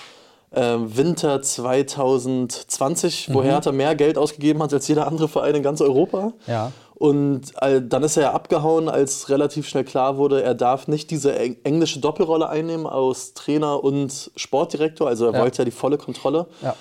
äh, 0.51 0.77
Winter 0.79 1.41
2020, 1.41 3.33
wo 3.33 3.45
Hertha 3.45 3.71
mehr 3.71 3.95
Geld 3.95 4.19
ausgegeben 4.19 4.61
hat 4.61 4.73
als 4.73 4.89
jeder 4.89 5.07
andere 5.07 5.29
Verein 5.29 5.55
in 5.55 5.63
ganz 5.63 5.81
Europa. 5.83 6.33
Ja. 6.49 6.73
Und 6.97 7.53
äh, 7.61 7.83
dann 7.83 8.03
ist 8.05 8.17
er 8.17 8.23
ja 8.25 8.33
abgehauen, 8.33 8.89
als 8.89 9.29
relativ 9.29 9.67
schnell 9.69 9.85
klar 9.85 10.17
wurde, 10.17 10.43
er 10.43 10.55
darf 10.55 10.87
nicht 10.87 11.11
diese 11.11 11.37
eng 11.37 11.57
englische 11.65 11.99
Doppelrolle 11.99 12.49
einnehmen 12.49 12.87
aus 12.87 13.35
Trainer 13.35 13.83
und 13.83 14.31
Sportdirektor. 14.37 15.09
Also 15.09 15.27
er 15.27 15.33
Ja. 15.35 15.41
wollte 15.41 15.59
ja 15.59 15.65
die 15.65 15.71
volle 15.73 15.99
Kontrolle. 15.99 16.47
Ja. 16.63 16.77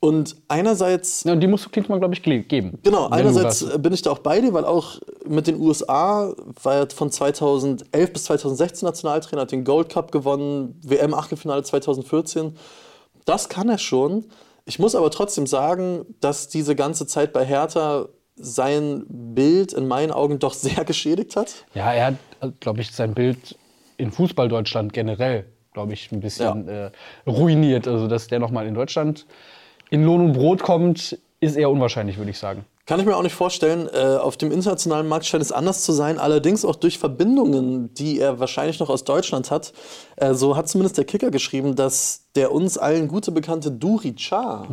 Und 0.00 0.34
einerseits 0.48 1.22
Ja, 1.22 1.32
und 1.32 1.40
die 1.40 1.46
musst 1.46 1.64
du 1.64 1.70
Klinsmann, 1.70 2.00
glaube 2.00 2.14
ich, 2.14 2.22
geben. 2.24 2.78
Genau, 2.82 3.06
einerseits 3.08 3.64
bin 3.78 3.92
ich 3.92 4.02
da 4.02 4.10
auch 4.10 4.18
bei 4.18 4.40
dir, 4.40 4.52
weil 4.52 4.64
auch 4.64 4.98
mit 5.24 5.46
den 5.46 5.60
USA 5.60 6.34
war 6.60 6.74
er 6.74 6.90
von 6.90 7.12
2011 7.12 8.12
bis 8.12 8.24
2016 8.24 8.84
Nationaltrainer, 8.84 9.42
hat 9.42 9.52
den 9.52 9.62
Gold 9.64 9.90
Cup 9.90 10.10
gewonnen, 10.10 10.80
WM-Achtelfinale 10.84 11.62
2014. 11.62 12.56
Das 13.26 13.48
kann 13.48 13.68
er 13.68 13.78
schon. 13.78 14.24
Ich 14.64 14.80
muss 14.80 14.96
aber 14.96 15.10
trotzdem 15.12 15.46
sagen, 15.46 16.04
dass 16.20 16.48
diese 16.48 16.74
ganze 16.74 17.06
Zeit 17.06 17.32
bei 17.32 17.44
Hertha 17.44 18.08
sein 18.36 19.04
Bild 19.08 19.72
in 19.72 19.86
meinen 19.88 20.12
Augen 20.12 20.38
doch 20.38 20.54
sehr 20.54 20.84
geschädigt 20.86 21.36
hat. 21.36 21.64
Ja, 21.74 21.92
er 21.92 22.06
hat, 22.40 22.60
glaube 22.60 22.80
ich, 22.80 22.90
sein 22.92 23.14
Bild 23.14 23.56
in 23.96 24.10
Fußball-Deutschland 24.10 24.92
generell, 24.92 25.46
glaube 25.72 25.92
ich, 25.92 26.10
ein 26.12 26.20
bisschen 26.20 26.68
äh, 26.68 26.90
ruiniert. 27.26 27.86
Also, 27.86 28.08
dass 28.08 28.26
der 28.26 28.38
nochmal 28.38 28.66
in 28.66 28.74
Deutschland 28.74 29.26
in 29.90 30.04
Lohn 30.04 30.22
und 30.22 30.32
Brot 30.32 30.62
kommt, 30.62 31.18
ist 31.40 31.56
eher 31.56 31.70
unwahrscheinlich, 31.70 32.16
würde 32.18 32.30
ich 32.30 32.38
sagen. 32.38 32.64
Kann 32.84 32.98
ich 32.98 33.06
mir 33.06 33.16
auch 33.16 33.22
nicht 33.22 33.34
vorstellen. 33.34 33.88
Äh, 33.92 34.16
auf 34.16 34.36
dem 34.36 34.50
internationalen 34.50 35.06
Markt 35.06 35.26
scheint 35.26 35.42
es 35.42 35.52
anders 35.52 35.84
zu 35.84 35.92
sein, 35.92 36.18
allerdings 36.18 36.64
auch 36.64 36.74
durch 36.74 36.98
Verbindungen, 36.98 37.94
die 37.94 38.18
er 38.18 38.40
wahrscheinlich 38.40 38.80
noch 38.80 38.90
aus 38.90 39.04
Deutschland 39.04 39.52
hat. 39.52 39.72
Äh, 40.16 40.34
so 40.34 40.56
hat 40.56 40.68
zumindest 40.68 40.98
der 40.98 41.04
Kicker 41.04 41.30
geschrieben, 41.30 41.76
dass 41.76 42.24
der 42.34 42.50
uns 42.50 42.78
allen 42.78 43.06
gute 43.06 43.30
bekannte 43.30 43.70
Duri 43.70 44.14
Cha 44.16 44.66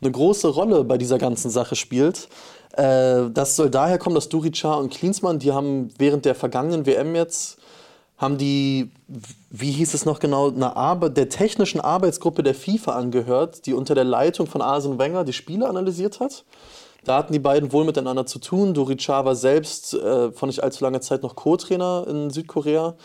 eine 0.00 0.10
große 0.12 0.48
Rolle 0.48 0.84
bei 0.84 0.98
dieser 0.98 1.16
ganzen 1.18 1.50
Sache 1.50 1.74
spielt. 1.74 2.28
Äh, 2.78 3.30
das 3.30 3.56
soll 3.56 3.70
daher 3.70 3.98
kommen, 3.98 4.14
dass 4.14 4.28
Duri 4.28 4.52
Cha 4.52 4.74
und 4.74 4.92
Klinsmann, 4.92 5.40
die 5.40 5.52
haben 5.52 5.90
während 5.98 6.24
der 6.24 6.36
vergangenen 6.36 6.86
WM 6.86 7.14
jetzt 7.14 7.58
haben 8.16 8.36
die, 8.36 8.90
wie 9.50 9.70
hieß 9.70 9.94
es 9.94 10.04
noch 10.04 10.18
genau, 10.18 10.48
eine 10.48 10.74
Arbeit, 10.74 11.16
der 11.16 11.28
technischen 11.28 11.80
Arbeitsgruppe 11.80 12.42
der 12.42 12.54
FIFA 12.54 12.96
angehört, 12.96 13.66
die 13.66 13.74
unter 13.74 13.94
der 13.94 14.02
Leitung 14.02 14.48
von 14.48 14.60
Arsene 14.60 14.98
Wenger 14.98 15.22
die 15.22 15.32
Spiele 15.32 15.68
analysiert 15.68 16.18
hat. 16.18 16.44
Da 17.04 17.16
hatten 17.16 17.32
die 17.32 17.38
beiden 17.38 17.72
wohl 17.72 17.84
miteinander 17.84 18.26
zu 18.26 18.40
tun. 18.40 18.74
Dori 18.74 18.96
Cha 18.96 19.24
war 19.24 19.36
selbst 19.36 19.94
äh, 19.94 20.32
vor 20.32 20.48
nicht 20.48 20.64
allzu 20.64 20.82
langer 20.82 21.00
Zeit 21.00 21.22
noch 21.22 21.36
Co-Trainer 21.36 22.06
in 22.08 22.30
Südkorea. 22.30 22.96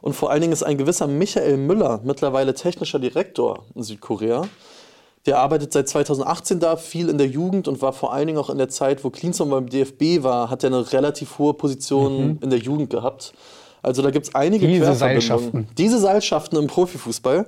Und 0.00 0.14
vor 0.14 0.30
allen 0.30 0.40
Dingen 0.40 0.54
ist 0.54 0.62
ein 0.62 0.78
gewisser 0.78 1.06
Michael 1.06 1.58
Müller 1.58 2.00
mittlerweile 2.02 2.54
technischer 2.54 2.98
Direktor 2.98 3.64
in 3.74 3.82
Südkorea. 3.82 4.48
Der 5.26 5.38
arbeitet 5.38 5.72
seit 5.72 5.88
2018 5.88 6.58
da, 6.58 6.76
viel 6.76 7.08
in 7.08 7.16
der 7.16 7.28
Jugend 7.28 7.68
und 7.68 7.80
war 7.80 7.92
vor 7.92 8.12
allen 8.12 8.26
Dingen 8.26 8.38
auch 8.38 8.50
in 8.50 8.58
der 8.58 8.68
Zeit, 8.68 9.04
wo 9.04 9.10
Klinsmann 9.10 9.50
beim 9.50 9.68
DFB 9.68 10.24
war, 10.24 10.50
hat 10.50 10.64
er 10.64 10.68
eine 10.70 10.92
relativ 10.92 11.38
hohe 11.38 11.54
Position 11.54 12.38
in 12.42 12.50
der 12.50 12.58
Jugend 12.58 12.90
gehabt. 12.90 13.32
Also 13.82 14.02
da 14.02 14.10
gibt 14.10 14.26
es 14.28 14.34
einige 14.34 14.66
Diese. 14.66 14.94
Seilschaften. 14.94 15.68
Diese 15.78 15.98
Seilschaften 16.00 16.56
im 16.58 16.66
Profifußball. 16.66 17.46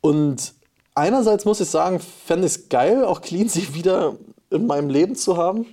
Und 0.00 0.54
einerseits 0.94 1.44
muss 1.44 1.60
ich 1.60 1.68
sagen, 1.68 2.00
fände 2.00 2.46
ich 2.46 2.54
es 2.54 2.68
geil, 2.68 3.04
auch 3.04 3.20
Cleansy 3.20 3.68
wieder 3.74 4.14
in 4.50 4.66
meinem 4.66 4.88
Leben 4.88 5.14
zu 5.14 5.36
haben. 5.36 5.66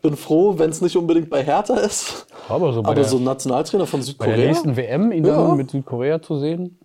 Bin 0.00 0.16
froh, 0.16 0.58
wenn 0.58 0.70
es 0.70 0.80
nicht 0.80 0.96
unbedingt 0.96 1.28
bei 1.28 1.42
Hertha 1.42 1.74
ist. 1.76 2.26
Aber 2.48 2.72
so 2.72 2.84
Aber 2.84 3.02
so 3.02 3.16
ein 3.16 3.24
Nationaltrainer 3.24 3.84
von 3.84 3.98
bei 3.98 4.04
der 4.04 4.12
Südkorea. 4.12 4.36
nächsten 4.46 4.76
WM 4.76 5.10
ihn 5.10 5.24
Ja. 5.24 5.36
dann 5.48 5.56
mit 5.56 5.72
Südkorea 5.72 6.22
zu 6.22 6.38
sehen. 6.38 6.78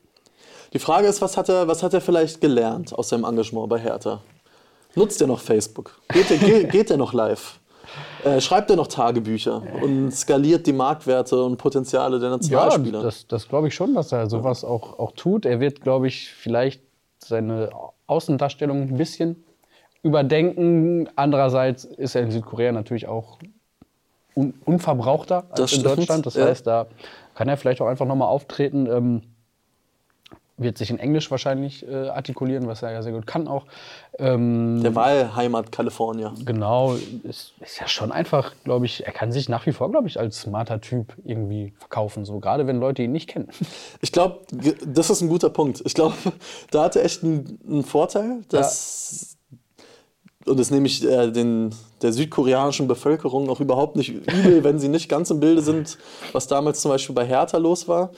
Die 0.74 0.80
Frage 0.80 1.08
ist, 1.08 1.22
was 1.22 1.38
hat, 1.38 1.50
er, 1.50 1.68
was 1.68 1.84
hat 1.84 1.94
er 1.94 2.02
vielleicht 2.02 2.42
gelernt 2.42 2.94
aus 2.94 3.10
seinem 3.10 3.26
Engagement 3.26 3.70
bei 3.70 3.80
Hertha? 3.80 4.22
Nutzt 4.96 5.22
er 5.22 5.28
noch 5.28 5.40
Facebook? 5.40 6.00
Geht 6.10 6.32
er, 6.32 6.38
geht, 6.38 6.72
geht 6.72 6.92
er 6.92 6.98
noch 6.98 7.14
live? 7.14 7.60
Äh, 8.24 8.42
schreibt 8.42 8.70
er 8.72 8.76
noch 8.76 8.88
Tagebücher 8.88 9.62
und 9.82 10.12
skaliert 10.12 10.66
die 10.66 10.74
Marktwerte 10.74 11.44
und 11.44 11.58
Potenziale 11.58 12.20
der 12.20 12.30
Ja, 12.30 12.36
Nationalspieler? 12.38 13.04
das, 13.04 13.28
das 13.28 13.48
glaube 13.48 13.68
ich 13.68 13.76
schon, 13.76 13.94
dass 13.94 14.12
er 14.12 14.30
sowas 14.30 14.64
auch, 14.64 14.98
auch 14.98 15.12
tut. 15.12 15.46
Er 15.46 15.60
wird, 15.60 15.82
glaube 15.82 16.08
ich, 16.08 16.32
vielleicht 16.32 16.82
seine 17.20 17.70
Außendarstellung 18.08 18.82
ein 18.84 18.98
bisschen 18.98 19.44
überdenken. 20.02 21.10
Andererseits 21.16 21.84
ist 21.86 22.16
er 22.16 22.24
in 22.24 22.32
Südkorea 22.32 22.72
natürlich 22.72 23.08
auch 23.08 23.38
un 24.36 24.54
unverbrauchter 24.66 25.44
als 25.50 25.60
Das 25.60 25.74
in 25.74 25.80
stimmt, 25.82 25.98
Deutschland. 26.00 26.26
Das 26.26 26.34
ja. 26.36 26.46
heißt, 26.46 26.66
da 26.66 26.88
kann 27.36 27.48
er 27.48 27.58
vielleicht 27.58 27.82
auch 27.82 27.88
einfach 27.88 28.06
nochmal 28.08 28.30
auftreten. 28.30 28.88
Ähm, 28.88 29.22
wird 30.64 30.78
sich 30.78 30.90
in 30.90 31.00
Englisch 31.00 31.30
wahrscheinlich 31.30 31.88
äh, 31.88 32.10
artikulieren, 32.10 32.68
was 32.68 32.82
er 32.82 32.92
ja 32.92 33.02
sehr 33.02 33.12
gut 33.12 33.28
kann 33.28 33.48
auch. 33.48 33.66
Ähm, 34.20 34.82
der 34.82 34.96
Wahlheimat 34.96 35.72
Kalifornien. 35.72 36.34
Genau, 36.46 36.96
ist, 37.24 37.54
ist 37.60 37.80
ja 37.80 37.88
schon 37.88 38.12
einfach, 38.12 38.54
glaube 38.64 38.86
ich, 38.86 39.06
er 39.06 39.12
kann 39.12 39.32
sich 39.32 39.50
nach 39.50 39.66
wie 39.66 39.72
vor, 39.72 39.92
glaube 39.92 40.08
ich, 40.08 40.20
als 40.20 40.42
smarter 40.42 40.82
Typ 40.82 41.14
irgendwie 41.24 41.74
verkaufen, 41.78 42.26
so 42.26 42.40
gerade 42.40 42.68
wenn 42.68 42.80
Leute 42.80 43.04
ihn 43.04 43.12
nicht 43.12 43.30
kennen. 43.30 43.50
Ich 44.02 44.12
glaube, 44.12 44.42
das 44.86 45.10
ist 45.10 45.22
ein 45.22 45.30
guter 45.30 45.50
Punkt. 45.50 45.82
Ich 45.86 45.94
glaube, 45.94 46.16
da 46.72 46.84
hat 46.84 46.96
er 46.96 47.06
echt 47.06 47.24
einen, 47.24 47.60
einen 47.68 47.84
Vorteil, 47.84 48.44
dass, 48.50 49.38
und 50.46 50.60
das 50.60 50.72
nehme 50.72 50.88
ich 50.88 51.04
äh, 51.04 51.32
den, 51.32 51.74
der 52.02 52.12
südkoreanischen 52.12 52.88
Bevölkerung 52.88 53.50
auch 53.50 53.60
überhaupt 53.60 53.96
nicht 53.96 54.10
übel, 54.10 54.64
wenn 54.64 54.80
sie 54.80 54.90
nicht 54.90 55.10
ganz 55.10 55.30
im 55.32 55.40
Bilde 55.40 55.62
sind, 55.62 55.98
was 56.32 56.48
damals 56.48 56.82
zum 56.82 56.92
Beispiel 56.92 57.16
bei 57.16 57.26
Hertha 57.26 57.58
los 57.58 57.88
war. 57.88 58.12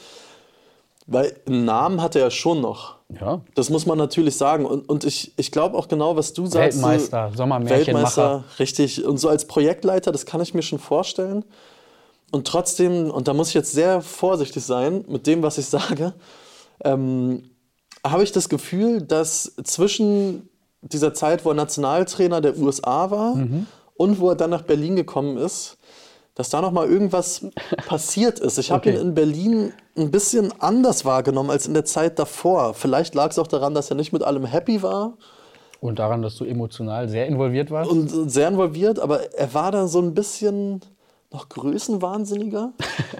Weil 1.07 1.35
einen 1.45 1.65
Namen 1.65 2.01
hat 2.01 2.15
er 2.15 2.21
ja 2.21 2.31
schon 2.31 2.61
noch. 2.61 2.95
Ja, 3.21 3.41
Das 3.53 3.69
muss 3.69 3.85
man 3.85 3.97
natürlich 3.99 4.35
sagen. 4.35 4.65
Und, 4.65 4.89
und 4.89 5.03
ich, 5.03 5.33
ich 5.37 5.51
glaube 5.51 5.77
auch 5.77 5.87
genau, 5.87 6.15
was 6.15 6.33
du 6.33 6.47
sagst. 6.47 6.79
so- 6.79 6.83
Weltmeister, 6.87 7.31
Sommermärchenmacher. 7.35 8.05
Weltmeister, 8.05 8.43
richtig. 8.59 9.05
Und 9.05 9.17
so 9.19 9.29
als 9.29 9.45
Projektleiter, 9.45 10.11
das 10.11 10.25
kann 10.25 10.41
ich 10.41 10.53
mir 10.55 10.63
schon 10.63 10.79
vorstellen. 10.79 11.45
Und 12.31 12.47
trotzdem, 12.47 13.11
und 13.11 13.27
da 13.27 13.33
muss 13.35 13.49
ich 13.49 13.53
jetzt 13.53 13.71
sehr 13.71 14.01
vorsichtig 14.01 14.63
sein 14.63 15.05
mit 15.07 15.27
dem, 15.27 15.43
was 15.43 15.59
ich 15.59 15.67
sage, 15.67 16.13
ähm, 16.83 17.43
habe 18.05 18.23
ich 18.23 18.31
das 18.31 18.49
Gefühl, 18.49 19.01
dass 19.01 19.53
zwischen 19.63 20.49
dieser 20.81 21.13
Zeit, 21.13 21.45
wo 21.45 21.49
er 21.49 21.55
Nationaltrainer 21.55 22.41
der 22.41 22.57
USA 22.57 23.09
war 23.11 23.35
Mhm. 23.35 23.67
und 23.95 24.19
wo 24.19 24.29
er 24.29 24.35
dann 24.35 24.49
nach 24.49 24.61
Berlin 24.63 24.95
gekommen 24.95 25.37
ist, 25.37 25.77
dass 26.35 26.49
da 26.49 26.61
noch 26.61 26.71
mal 26.71 26.87
irgendwas 26.87 27.45
passiert 27.87 28.39
ist. 28.39 28.57
Ich 28.57 28.71
habe 28.71 28.81
Okay. 28.89 28.95
ihn 28.95 29.01
in 29.01 29.13
Berlin 29.15 29.73
ein 29.97 30.11
bisschen 30.11 30.51
anders 30.61 31.05
wahrgenommen 31.05 31.49
als 31.49 31.65
in 31.67 31.73
der 31.73 31.85
Zeit 31.85 32.19
davor. 32.19 32.73
Vielleicht 32.73 33.15
lag 33.15 33.31
es 33.31 33.39
auch 33.39 33.47
daran, 33.47 33.73
dass 33.73 33.89
er 33.89 33.95
nicht 33.95 34.11
mit 34.13 34.21
allem 34.23 34.45
happy 34.45 34.83
war 34.83 35.13
Und 35.79 35.99
daran, 35.99 36.21
dass 36.21 36.35
du 36.35 36.43
emotional 36.45 37.07
sehr 37.09 37.25
involviert 37.27 37.71
warst. 37.71 37.89
und 37.89 38.09
sehr 38.29 38.47
involviert, 38.49 38.99
aber 38.99 39.33
er 39.33 39.53
war 39.53 39.71
da 39.71 39.87
so 39.87 39.99
ein 39.99 40.13
bisschen 40.13 40.81
noch 41.31 41.49
größenwahnsinniger. 41.49 42.71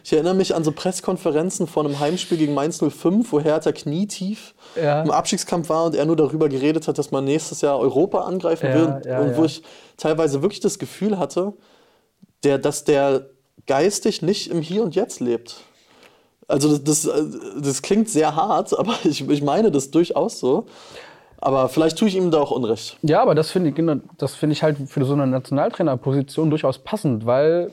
Ich 0.04 0.13
erinnere 0.13 0.36
mich 0.36 0.56
an 0.56 0.63
so 0.63 0.71
Pressekonferenzen 0.71 1.67
vor 1.67 1.84
einem 1.84 1.99
Heimspiel 1.99 2.38
gegen 2.38 2.54
Mainz 2.54 2.80
05, 2.80 3.32
wo 3.32 3.39
Hertha 3.39 3.71
knietief 3.71 4.54
Ja. 4.82 5.01
im 5.04 5.12
Abstiegskampf 5.12 5.69
war 5.69 5.86
und 5.86 5.95
er 5.95 6.06
nur 6.06 6.15
darüber 6.15 6.47
geredet 6.49 6.88
hat, 6.88 6.97
dass 6.97 7.12
man 7.12 7.25
nächstes 7.25 7.62
Jahr 7.62 7.78
Europa 7.80 8.19
angreifen 8.21 8.67
Ja, 8.67 8.73
will. 8.73 9.01
ja, 9.06 9.19
und 9.21 9.36
wo 9.38 9.43
ich 9.45 9.63
teilweise 9.97 10.41
wirklich 10.41 10.62
das 10.62 10.80
Gefühl 10.80 11.17
hatte, 11.17 11.54
der, 12.45 12.58
dass 12.58 12.84
der 12.84 13.25
geistig 13.67 14.21
nicht 14.21 14.49
im 14.49 14.62
Hier 14.62 14.84
und 14.84 14.95
Jetzt 14.95 15.19
lebt. 15.19 15.58
Also 16.47 16.77
das, 16.77 17.03
das, 17.03 17.25
das 17.60 17.81
klingt 17.81 18.10
sehr 18.10 18.36
hart, 18.36 18.71
aber 18.79 18.93
ich, 19.03 19.27
ich 19.27 19.41
meine 19.43 19.71
das 19.71 19.91
durchaus 19.91 20.39
so. 20.39 20.65
Aber 21.38 21.69
vielleicht 21.69 21.97
tue 21.97 22.08
ich 22.08 22.15
ihm 22.15 22.31
da 22.31 22.39
auch 22.39 22.51
Unrecht. 22.51 22.97
Ja, 23.01 23.21
aber 23.21 23.36
das 23.36 23.51
finde 23.51 23.69
ich, 23.69 23.75
genau, 23.75 23.97
das 24.17 24.36
finde 24.36 24.53
ich 24.53 24.63
halt 24.63 24.77
für 24.88 25.03
so 25.05 25.13
eine 25.13 25.27
Nationaltrainerposition 25.27 26.49
durchaus 26.49 26.79
passend, 26.79 27.25
weil 27.25 27.71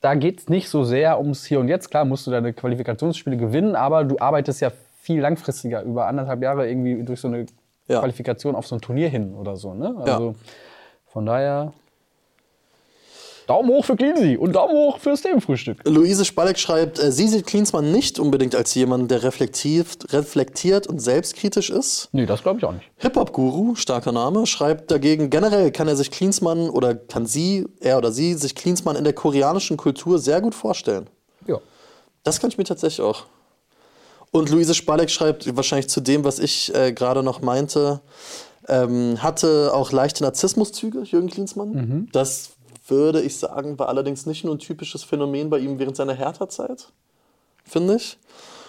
da 0.00 0.14
geht 0.14 0.40
es 0.40 0.48
nicht 0.48 0.68
so 0.68 0.84
sehr 0.84 1.18
ums 1.18 1.44
Hier 1.44 1.58
und 1.60 1.68
Jetzt. 1.68 1.90
Klar 1.90 2.04
musst 2.04 2.26
du 2.26 2.30
deine 2.30 2.52
Qualifikationsspiele 2.52 3.36
gewinnen, 3.36 3.74
aber 3.74 4.04
du 4.04 4.18
arbeitest 4.18 4.60
ja 4.60 4.70
viel 5.00 5.20
langfristiger, 5.20 5.82
über 5.82 6.06
anderthalb 6.06 6.42
Jahre 6.42 6.68
irgendwie 6.68 7.02
durch 7.02 7.20
so 7.20 7.28
eine 7.28 7.46
Ja. 7.88 8.00
Qualifikation 8.00 8.54
auf 8.54 8.66
so 8.66 8.76
ein 8.76 8.80
Turnier 8.80 9.08
hin 9.08 9.34
oder 9.34 9.56
so. 9.56 9.74
Ne? 9.74 9.94
Ja. 10.06 10.14
Also 10.14 10.34
von 11.06 11.26
daher 11.26 11.72
Daumen 13.46 13.68
hoch 13.70 13.84
für 13.84 13.96
Cleansy 13.96 14.36
und 14.36 14.54
Daumen 14.54 14.74
hoch 14.74 14.98
fürs 14.98 15.22
Themenfrühstück. 15.22 15.78
Luise 15.84 16.24
Spalleck 16.24 16.58
schreibt, 16.58 16.98
äh, 16.98 17.12
sie 17.12 17.28
sieht 17.28 17.46
Klinsmann 17.46 17.92
nicht 17.92 18.18
unbedingt 18.18 18.54
als 18.54 18.74
jemanden, 18.74 19.08
der 19.08 19.22
reflektiert, 19.22 20.12
reflektiert 20.12 20.86
und 20.86 21.00
selbstkritisch 21.00 21.70
ist. 21.70 22.08
Nee, 22.12 22.26
das 22.26 22.42
glaube 22.42 22.58
ich 22.58 22.64
auch 22.64 22.72
nicht. 22.72 22.90
Hip-Hop-Guru, 22.96 23.76
starker 23.76 24.12
Name, 24.12 24.46
schreibt 24.46 24.90
dagegen, 24.90 25.30
generell 25.30 25.70
kann 25.70 25.86
er 25.86 25.96
sich 25.96 26.10
Klinsmann 26.10 26.68
oder 26.68 26.94
kann 26.94 27.26
sie, 27.26 27.66
er 27.80 27.98
oder 27.98 28.10
sie, 28.10 28.34
sich 28.34 28.54
Klinsmann 28.54 28.96
in 28.96 29.04
der 29.04 29.12
koreanischen 29.12 29.76
Kultur 29.76 30.18
sehr 30.18 30.40
gut 30.40 30.54
vorstellen. 30.54 31.08
Ja. 31.46 31.58
Das 32.24 32.40
kann 32.40 32.50
ich 32.50 32.58
mir 32.58 32.64
tatsächlich 32.64 33.06
auch. 33.06 33.26
Und 34.32 34.50
Luise 34.50 34.74
Spalleck 34.74 35.08
schreibt 35.08 35.56
wahrscheinlich 35.56 35.88
zu 35.88 36.00
dem, 36.00 36.24
was 36.24 36.40
ich 36.40 36.74
äh, 36.74 36.92
gerade 36.92 37.22
noch 37.22 37.40
meinte, 37.40 38.00
ähm, 38.68 39.22
hatte 39.22 39.70
auch 39.72 39.92
leichte 39.92 40.24
Narzissmuszüge, 40.24 41.02
Jürgen 41.02 41.30
Klinsmann. 41.30 42.08
Das 42.12 42.55
würde 42.88 43.22
ich 43.22 43.36
sagen, 43.36 43.78
war 43.78 43.88
allerdings 43.88 44.26
nicht 44.26 44.44
nur 44.44 44.54
ein 44.54 44.58
typisches 44.58 45.04
Phänomen 45.04 45.50
bei 45.50 45.58
ihm 45.58 45.78
während 45.78 45.96
seiner 45.96 46.14
Hertha-Zeit, 46.14 46.88
finde 47.64 47.96
ich. 47.96 48.18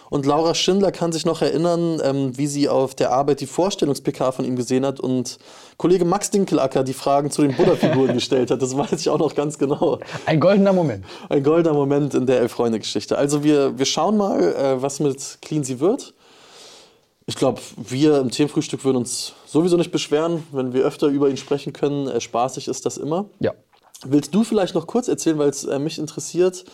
Und 0.09 0.25
Laura 0.25 0.55
Schindler 0.55 0.91
kann 0.91 1.11
sich 1.11 1.25
noch 1.25 1.41
erinnern, 1.41 1.99
ähm, 2.03 2.37
wie 2.37 2.47
sie 2.47 2.69
auf 2.69 2.95
der 2.95 3.11
Arbeit 3.11 3.41
die 3.41 3.45
Vorstellungs-PK 3.45 4.31
von 4.31 4.45
ihm 4.45 4.55
gesehen 4.55 4.85
hat 4.85 4.99
und 4.99 5.37
Kollege 5.77 6.05
Max 6.05 6.31
Dinkelacker 6.31 6.83
die 6.83 6.93
Fragen 6.93 7.29
zu 7.29 7.41
den 7.41 7.55
Buddha-Figuren 7.55 8.13
gestellt 8.13 8.49
hat. 8.49 8.61
Das 8.61 8.77
weiß 8.77 8.93
ich 8.93 9.09
auch 9.09 9.19
noch 9.19 9.35
ganz 9.35 9.57
genau. 9.57 9.99
Ein 10.25 10.39
goldener 10.39 10.73
Moment. 10.73 11.05
Ein 11.29 11.43
goldener 11.43 11.75
Moment 11.75 12.13
in 12.13 12.25
der 12.25 12.39
Elf-Freunde-Geschichte. 12.39 13.17
Also 13.17 13.43
wir, 13.43 13.77
wir 13.77 13.85
schauen 13.85 14.17
mal, 14.17 14.41
äh, 14.41 14.81
was 14.81 14.99
mit 14.99 15.39
Clean 15.41 15.63
sie 15.63 15.79
wird. 15.79 16.13
Ich 17.25 17.35
glaube, 17.35 17.59
wir 17.75 18.19
im 18.19 18.31
Themenfrühstück 18.31 18.85
würden 18.85 18.97
uns 18.97 19.33
sowieso 19.45 19.75
nicht 19.75 19.91
beschweren, 19.91 20.47
wenn 20.53 20.71
wir 20.71 20.85
öfter 20.85 21.07
über 21.07 21.29
ihn 21.29 21.35
sprechen 21.35 21.73
können. 21.73 22.07
Äh, 22.07 22.21
spaßig 22.21 22.69
ist 22.69 22.85
das 22.85 22.95
immer. 22.95 23.25
Ja. 23.41 23.51
Willst 24.05 24.33
du 24.33 24.43
vielleicht 24.43 24.75
noch 24.75 24.87
kurz 24.87 25.07
erzählen, 25.07 25.37
weil 25.37 25.49
es 25.49 25.63
äh, 25.63 25.79
mich 25.79 25.97
interessiert, 25.99 26.65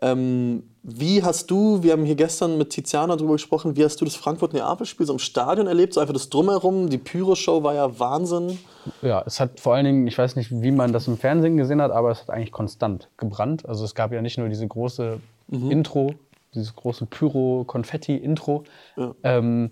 ähm, 0.00 0.62
wie 0.84 1.22
hast 1.24 1.50
du, 1.50 1.82
wir 1.82 1.92
haben 1.92 2.04
hier 2.04 2.14
gestern 2.14 2.56
mit 2.56 2.70
Tiziana 2.70 3.16
drüber 3.16 3.32
gesprochen, 3.32 3.76
wie 3.76 3.84
hast 3.84 4.00
du 4.00 4.04
das 4.04 4.14
Frankfurt-Neapel-Spiel 4.14 5.06
so 5.06 5.12
im 5.12 5.18
Stadion 5.18 5.66
erlebt? 5.66 5.92
So 5.92 6.00
einfach 6.00 6.14
das 6.14 6.30
Drumherum, 6.30 6.88
die 6.88 6.98
Pyro-Show 6.98 7.62
war 7.64 7.74
ja 7.74 7.98
Wahnsinn. 7.98 8.58
Ja, 9.02 9.22
es 9.26 9.40
hat 9.40 9.58
vor 9.58 9.74
allen 9.74 9.84
Dingen, 9.84 10.06
ich 10.06 10.16
weiß 10.16 10.36
nicht, 10.36 10.50
wie 10.52 10.70
man 10.70 10.92
das 10.92 11.08
im 11.08 11.18
Fernsehen 11.18 11.56
gesehen 11.56 11.82
hat, 11.82 11.90
aber 11.90 12.12
es 12.12 12.20
hat 12.20 12.30
eigentlich 12.30 12.52
konstant 12.52 13.08
gebrannt. 13.16 13.68
Also 13.68 13.84
es 13.84 13.94
gab 13.94 14.12
ja 14.12 14.22
nicht 14.22 14.38
nur 14.38 14.48
diese 14.48 14.66
große 14.66 15.18
Intro, 15.50 16.14
dieses 16.54 16.74
große 16.76 17.06
Pyro-Konfetti-Intro, 17.06 18.64
ähm, 19.24 19.70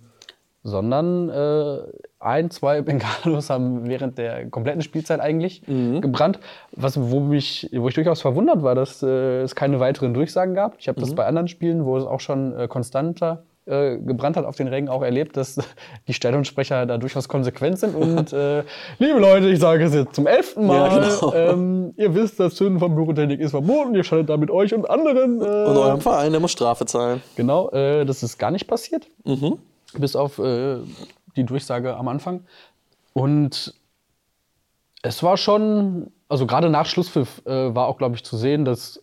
sondern 0.66 1.28
äh, 1.28 1.78
ein, 2.18 2.50
zwei 2.50 2.82
Bengalos 2.82 3.50
haben 3.50 3.88
während 3.88 4.18
der 4.18 4.48
kompletten 4.50 4.82
Spielzeit 4.82 5.20
eigentlich 5.20 5.62
gebrannt. 5.64 6.38
Was, 6.72 7.00
wo, 7.10 7.20
mich, 7.20 7.70
wo 7.72 7.88
ich 7.88 7.94
durchaus 7.94 8.20
verwundert 8.20 8.62
war, 8.62 8.74
dass 8.74 9.02
äh, 9.02 9.42
es 9.42 9.54
keine 9.54 9.80
weiteren 9.80 10.12
Durchsagen 10.12 10.54
gab. 10.54 10.76
Ich 10.78 10.88
habe 10.88 11.00
das 11.00 11.14
bei 11.14 11.24
anderen 11.24 11.48
Spielen, 11.48 11.84
wo 11.84 11.96
es 11.96 12.04
auch 12.04 12.20
schon 12.20 12.58
äh, 12.58 12.68
konstanter 12.68 13.44
äh, 13.66 13.98
gebrannt 13.98 14.36
hat 14.36 14.44
auf 14.44 14.56
den 14.56 14.68
Rängen 14.68 14.88
auch 14.88 15.02
erlebt, 15.02 15.36
dass 15.36 15.58
die 16.08 16.12
Stadionsprecher 16.12 16.86
da 16.86 16.98
durchaus 16.98 17.28
konsequent 17.28 17.78
sind. 17.78 17.94
Und 17.94 18.32
äh, 18.32 18.62
liebe 18.98 19.18
Leute, 19.18 19.48
ich 19.48 19.58
sage 19.58 19.84
es 19.84 19.94
jetzt 19.94 20.14
zum 20.14 20.26
elften 20.26 20.66
Mal, 20.66 20.90
Ja, 20.90 21.08
genau. 21.08 21.34
ähm, 21.34 21.92
ihr 21.96 22.14
wisst, 22.14 22.38
das 22.40 22.54
Zünden 22.54 22.78
von 22.78 22.94
Pyrotechnik 22.94 23.40
ist 23.40 23.50
verboten, 23.52 23.94
ihr 23.94 24.04
schaltet 24.04 24.30
da 24.30 24.36
mit 24.36 24.50
euch 24.50 24.72
und 24.74 24.88
anderen. 24.88 25.40
Äh, 25.40 25.44
Und 25.44 25.76
eurem 25.76 26.00
Verein, 26.00 26.32
der 26.32 26.40
muss 26.40 26.52
Strafe 26.52 26.86
zahlen. 26.86 27.22
Genau, 27.36 27.70
äh, 27.70 28.04
das 28.04 28.22
ist 28.22 28.38
gar 28.38 28.50
nicht 28.50 28.66
passiert. 28.66 29.08
Bis 29.94 30.16
auf 30.16 30.38
äh, 30.38 30.78
die 31.36 31.44
Durchsage 31.44 31.96
am 31.96 32.08
Anfang. 32.08 32.44
Und 33.12 33.74
es 35.02 35.22
war 35.22 35.36
schon, 35.36 36.10
also 36.28 36.46
gerade 36.46 36.68
nach 36.68 36.86
Schlusspfiff 36.86 37.42
äh, 37.46 37.74
war 37.74 37.86
auch, 37.86 37.98
glaube 37.98 38.16
ich, 38.16 38.24
zu 38.24 38.36
sehen, 38.36 38.64
dass 38.64 39.02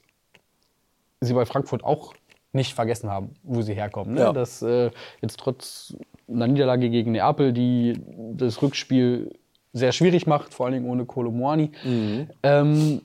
sie 1.22 1.34
bei 1.34 1.46
Frankfurt 1.46 1.84
auch 1.84 2.13
nicht 2.52 2.74
vergessen 2.74 3.10
haben, 3.10 3.36
wo 3.43 3.62
sie 3.62 3.74
herkommen. 3.74 4.13
Ne? 4.13 4.22
Ja. 4.22 4.34
Dass 4.34 4.62
äh, 4.62 4.91
jetzt 5.22 5.39
trotz 5.39 5.96
einer 6.28 6.48
Niederlage 6.48 6.89
gegen 6.89 7.13
Neapel, 7.13 7.54
die 7.54 8.00
das 8.34 8.62
Rückspiel 8.62 9.34
sehr 9.74 9.91
schwierig 9.91 10.28
macht, 10.28 10.54
vor 10.54 10.65
allen 10.65 10.74
Dingen 10.74 10.86
ohne 10.86 11.06
Kolomoani, 11.06 11.72
ähm, 12.43 13.02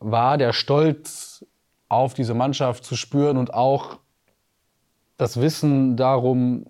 war 0.00 0.36
der 0.36 0.52
Stolz 0.52 1.44
auf 1.88 2.14
diese 2.14 2.34
Mannschaft 2.34 2.84
zu 2.84 2.96
spüren 2.96 3.36
und 3.36 3.54
auch 3.54 3.98
das 5.16 5.40
Wissen 5.40 5.96
darum, 5.96 6.66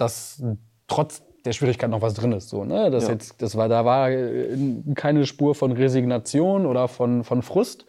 dass 0.00 0.42
trotz 0.86 1.22
der 1.44 1.52
Schwierigkeit 1.52 1.90
noch 1.90 2.02
was 2.02 2.14
drin 2.14 2.32
ist. 2.32 2.48
So, 2.48 2.64
ne? 2.64 2.90
das 2.90 3.04
Ja. 3.04 3.10
jetzt, 3.10 3.40
das 3.40 3.56
war, 3.56 3.68
da 3.68 3.84
war 3.84 4.10
äh, 4.10 4.56
keine 4.94 5.24
Spur 5.26 5.54
von 5.54 5.72
Resignation 5.72 6.66
oder 6.66 6.88
von, 6.88 7.24
von 7.24 7.42
Frust. 7.42 7.86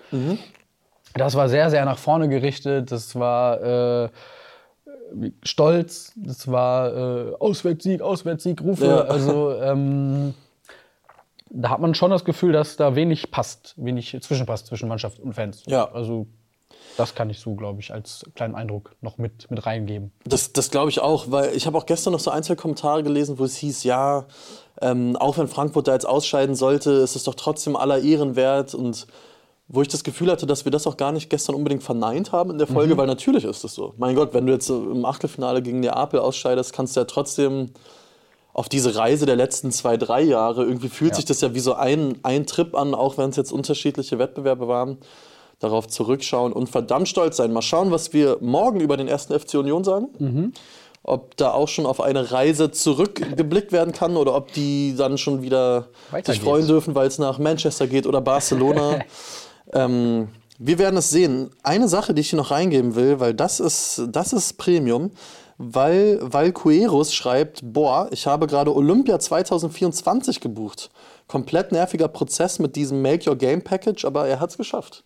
Das 1.13 1.36
war 1.36 1.50
sehr, 1.50 1.69
sehr 1.69 1.86
nach 1.86 1.98
vorne 1.98 2.30
gerichtet. 2.30 2.91
Das 2.91 3.15
war 3.15 4.06
äh, 4.06 4.10
Stolz. 5.43 6.13
Das 6.15 6.48
war 6.48 6.95
äh, 6.95 7.36
Auswärtssieg, 7.39 8.02
Auswärtssieg, 8.02 8.62
Rufe. 8.62 8.86
Ja. 8.86 9.02
Also 9.02 9.54
ähm, 9.60 10.36
da 11.50 11.69
hat 11.72 11.80
man 11.80 11.95
schon 11.95 12.12
das 12.12 12.26
Gefühl, 12.26 12.52
dass 12.52 12.78
da 12.78 12.95
wenig 12.95 13.32
passt, 13.32 13.74
wenig 13.78 14.15
zwischenpasst 14.22 14.67
zwischen 14.67 14.88
Mannschaft 14.88 15.19
und 15.19 15.34
Fans. 15.34 15.63
Ja. 15.65 15.89
Also 15.91 16.28
das 16.97 17.15
kann 17.15 17.29
ich 17.29 17.39
so, 17.39 17.55
glaube 17.55 17.79
ich, 17.82 17.93
als 17.93 18.25
kleinen 18.36 18.55
Eindruck 18.55 18.95
noch 19.01 19.17
mit, 19.17 19.49
mit 19.49 19.65
reingeben. 19.65 20.12
Das, 20.25 20.53
das 20.53 20.69
glaube 20.69 20.89
ich 20.89 20.99
auch, 20.99 21.25
weil 21.32 21.55
ich 21.55 21.65
habe 21.65 21.77
auch 21.77 21.86
gestern 21.86 22.13
noch 22.13 22.19
so 22.19 22.32
ein, 22.32 22.43
zwei 22.43 22.55
Kommentare 22.55 23.03
gelesen, 23.03 23.39
wo 23.39 23.43
es 23.45 23.55
hieß, 23.58 23.84
ja, 23.84 24.25
ähm, 24.82 25.15
auch 25.17 25.38
wenn 25.38 25.47
Frankfurt 25.47 25.88
da 25.88 25.93
jetzt 25.93 26.08
ausscheiden 26.08 26.55
sollte, 26.55 26.91
ist 26.91 27.15
es 27.15 27.23
doch 27.23 27.36
trotzdem 27.36 27.75
aller 27.75 27.99
Ehren 27.99 28.36
wert 28.36 28.73
und 28.75 29.08
wo 29.71 29.82
ich 29.84 29.88
das 29.88 30.03
Gefühl 30.03 30.32
hatte, 30.32 30.47
dass 30.47 30.65
wir 30.65 30.71
das 30.71 30.88
auch 30.88 30.97
gar 30.97 31.12
nicht 31.12 31.29
gestern 31.29 31.53
unbedingt 31.55 31.84
verneint 31.84 32.32
haben 32.32 32.49
in 32.49 32.58
der 32.58 32.65
Folge, 32.65 32.97
weil 32.97 33.05
natürlich 33.05 33.43
ist 33.43 33.63
es 33.63 33.75
so. 33.75 33.93
Mein 33.97 34.15
Gott, 34.15 34.34
wenn 34.34 34.47
du 34.47 34.53
jetzt 34.53 34.67
im 34.69 35.05
Achtelfinale 35.05 35.62
gegen 35.62 35.79
Neapel 35.79 36.19
ausscheidest, 36.19 36.73
kannst 36.73 36.95
du 36.95 37.01
ja 37.01 37.05
trotzdem 37.05 37.69
auf 38.51 38.67
diese 38.67 38.95
Reise 38.95 39.27
der 39.27 39.36
letzten 39.36 39.71
zwei, 39.71 39.95
drei 39.95 40.21
Jahre, 40.21 40.63
irgendwie 40.63 40.89
fühlt 40.89 41.12
Ja. 41.12 41.15
sich 41.17 41.25
das 41.25 41.41
ja 41.41 41.53
wie 41.53 41.60
so 41.60 41.75
ein, 41.75 42.17
ein 42.23 42.47
Trip 42.47 42.73
an, 42.75 42.95
auch 42.95 43.17
wenn 43.19 43.29
es 43.29 43.36
jetzt 43.36 43.51
unterschiedliche 43.51 44.17
Wettbewerbe 44.17 44.67
waren, 44.67 44.97
darauf 45.60 45.88
zurückschauen 45.88 46.54
und 46.54 46.69
verdammt 46.69 47.08
stolz 47.08 47.38
sein. 47.38 47.52
Mal 47.54 47.62
schauen, 47.62 47.91
was 47.91 48.13
wir 48.13 48.38
morgen 48.41 48.80
über 48.80 48.98
den 48.98 49.08
ersten 49.08 49.38
FC 49.38 49.56
Union 49.56 49.84
sagen. 49.84 50.08
Ob 51.04 51.36
da 51.38 51.52
auch 51.52 51.67
schon 51.67 51.86
auf 51.86 52.02
eine 52.02 52.32
Reise 52.32 52.72
zurückgeblickt 52.72 53.72
werden 53.72 53.93
kann 53.93 54.17
oder 54.17 54.36
ob 54.36 54.52
die 54.54 54.95
dann 54.98 55.17
schon 55.17 55.41
wieder 55.41 55.88
Weiter 56.12 56.34
sich 56.34 56.41
freuen 56.41 56.58
geht's. 56.58 56.67
dürfen, 56.67 56.95
weil 56.95 57.08
es 57.08 57.19
nach 57.19 57.39
Manchester 57.39 57.88
geht 57.88 58.06
oder 58.06 58.22
Barcelona. 58.22 59.00
ähm, 59.74 60.30
wir 60.58 60.78
werden 60.78 60.98
es 60.98 61.10
sehen. 61.10 61.52
Eine 61.63 61.88
Sache, 61.88 62.13
die 62.13 62.22
ich 62.22 62.30
hier 62.30 62.38
noch 62.38 62.52
reingeben 62.52 62.95
will, 62.95 63.19
weil 63.19 63.34
das 63.34 63.60
ist, 63.62 64.04
das 64.10 64.34
ist 64.34 64.58
Premium, 64.58 65.12
weil, 65.58 66.19
weil 66.22 66.52
Cueros 66.52 67.13
schreibt, 67.13 67.62
boah, 67.63 68.08
ich 68.12 68.28
habe 68.28 68.45
gerade 68.45 68.76
Olympia 68.76 69.19
2024 69.19 70.41
gebucht. 70.41 70.89
Komplett 71.28 71.72
nerviger 71.72 72.08
Prozess 72.08 72.60
mit 72.60 72.76
diesem 72.76 73.02
Make 73.02 73.30
Your 73.30 73.38
Game 73.38 73.62
Package, 73.62 74.04
aber 74.06 74.28
er 74.28 74.39
hat 74.39 74.52
es 74.52 74.58
geschafft. 74.58 75.04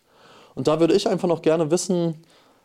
Und 0.54 0.66
da 0.68 0.80
würde 0.80 0.94
ich 0.94 1.08
einfach 1.08 1.28
noch 1.28 1.42
gerne 1.42 1.70
wissen, 1.70 2.22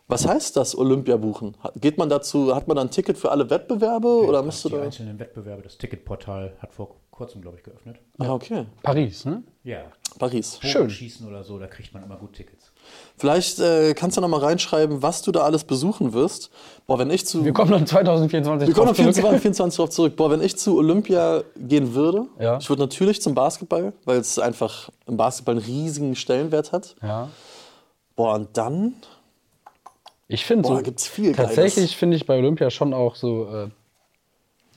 was 0.08 0.26
heißt 0.26 0.56
das 0.56 0.76
Olympia 0.76 1.16
buchen? 1.16 1.56
Geht 1.76 1.96
man 1.98 2.08
dazu, 2.08 2.54
hat 2.54 2.66
man 2.66 2.76
dann 2.76 2.88
ein 2.88 2.90
Ticket 2.90 3.16
für 3.16 3.30
alle 3.30 3.48
Wettbewerbe 3.48 4.08
oder 4.26 4.42
müsste 4.42 4.68
die 4.68 4.74
da. 4.76 4.82
einzelnen 4.82 5.18
Wettbewerbe, 5.20 5.62
das 5.62 5.78
Ticketportal 5.78 6.52
hat 6.58 6.72
vor 6.72 6.96
kurzem, 7.12 7.42
glaube 7.42 7.58
ich, 7.58 7.62
geöffnet. 7.62 7.96
Ah, 8.18 8.32
okay. 8.32 8.64
Paris, 8.82 9.24
ne? 9.24 9.42
Ja. 9.62 9.82
Paris. 10.18 10.58
Schön. 10.62 10.90
Schießen 10.90 11.28
oder 11.28 11.44
so, 11.44 11.58
da 11.58 11.66
kriegt 11.68 11.92
man 11.94 12.02
immer 12.02 12.16
gut 12.16 12.32
Tickets. 12.32 12.72
Vielleicht 13.18 13.60
äh, 13.60 13.94
kannst 13.94 14.16
du 14.16 14.20
noch 14.20 14.28
mal 14.28 14.40
reinschreiben, 14.40 15.02
was 15.02 15.22
du 15.22 15.30
da 15.30 15.42
alles 15.42 15.62
besuchen 15.64 16.12
wirst. 16.12 16.50
Boah, 16.88 16.98
wenn 16.98 17.10
ich 17.10 17.26
zu. 17.26 17.44
Wir 17.44 17.52
kommen 17.52 17.70
dann 17.70 17.86
2024 17.86 18.66
Wir 18.66 18.74
kommen 18.74 18.86
drauf 18.86 18.98
auf 18.98 19.04
zurück. 19.04 19.14
24, 19.14 19.42
24 19.42 19.76
drauf 19.76 19.90
zurück. 19.90 20.16
Boah, 20.16 20.30
wenn 20.30 20.40
ich 20.40 20.56
zu 20.56 20.76
Olympia 20.78 21.44
gehen 21.56 21.94
würde, 21.94 22.26
Ja. 22.40 22.58
ich 22.58 22.68
würde 22.68 22.82
natürlich 22.82 23.20
zum 23.22 23.34
Basketball, 23.34 23.92
weil 24.06 24.18
es 24.18 24.38
einfach 24.40 24.88
im 25.06 25.16
Basketball 25.16 25.56
einen 25.56 25.64
riesigen 25.64 26.16
Stellenwert 26.16 26.72
hat. 26.72 26.96
Ja. 27.02 27.28
Boah, 28.20 28.34
und 28.34 28.54
dann. 28.58 28.96
Ich 30.28 30.44
finde 30.44 30.68
so, 30.68 30.76
gibt's 30.82 31.08
viel 31.08 31.34
tatsächlich 31.34 31.96
finde 31.96 32.18
ich 32.18 32.26
bei 32.26 32.36
Olympia 32.36 32.68
schon 32.68 32.92
auch 32.92 33.16
so 33.16 33.48
äh, 33.48 33.68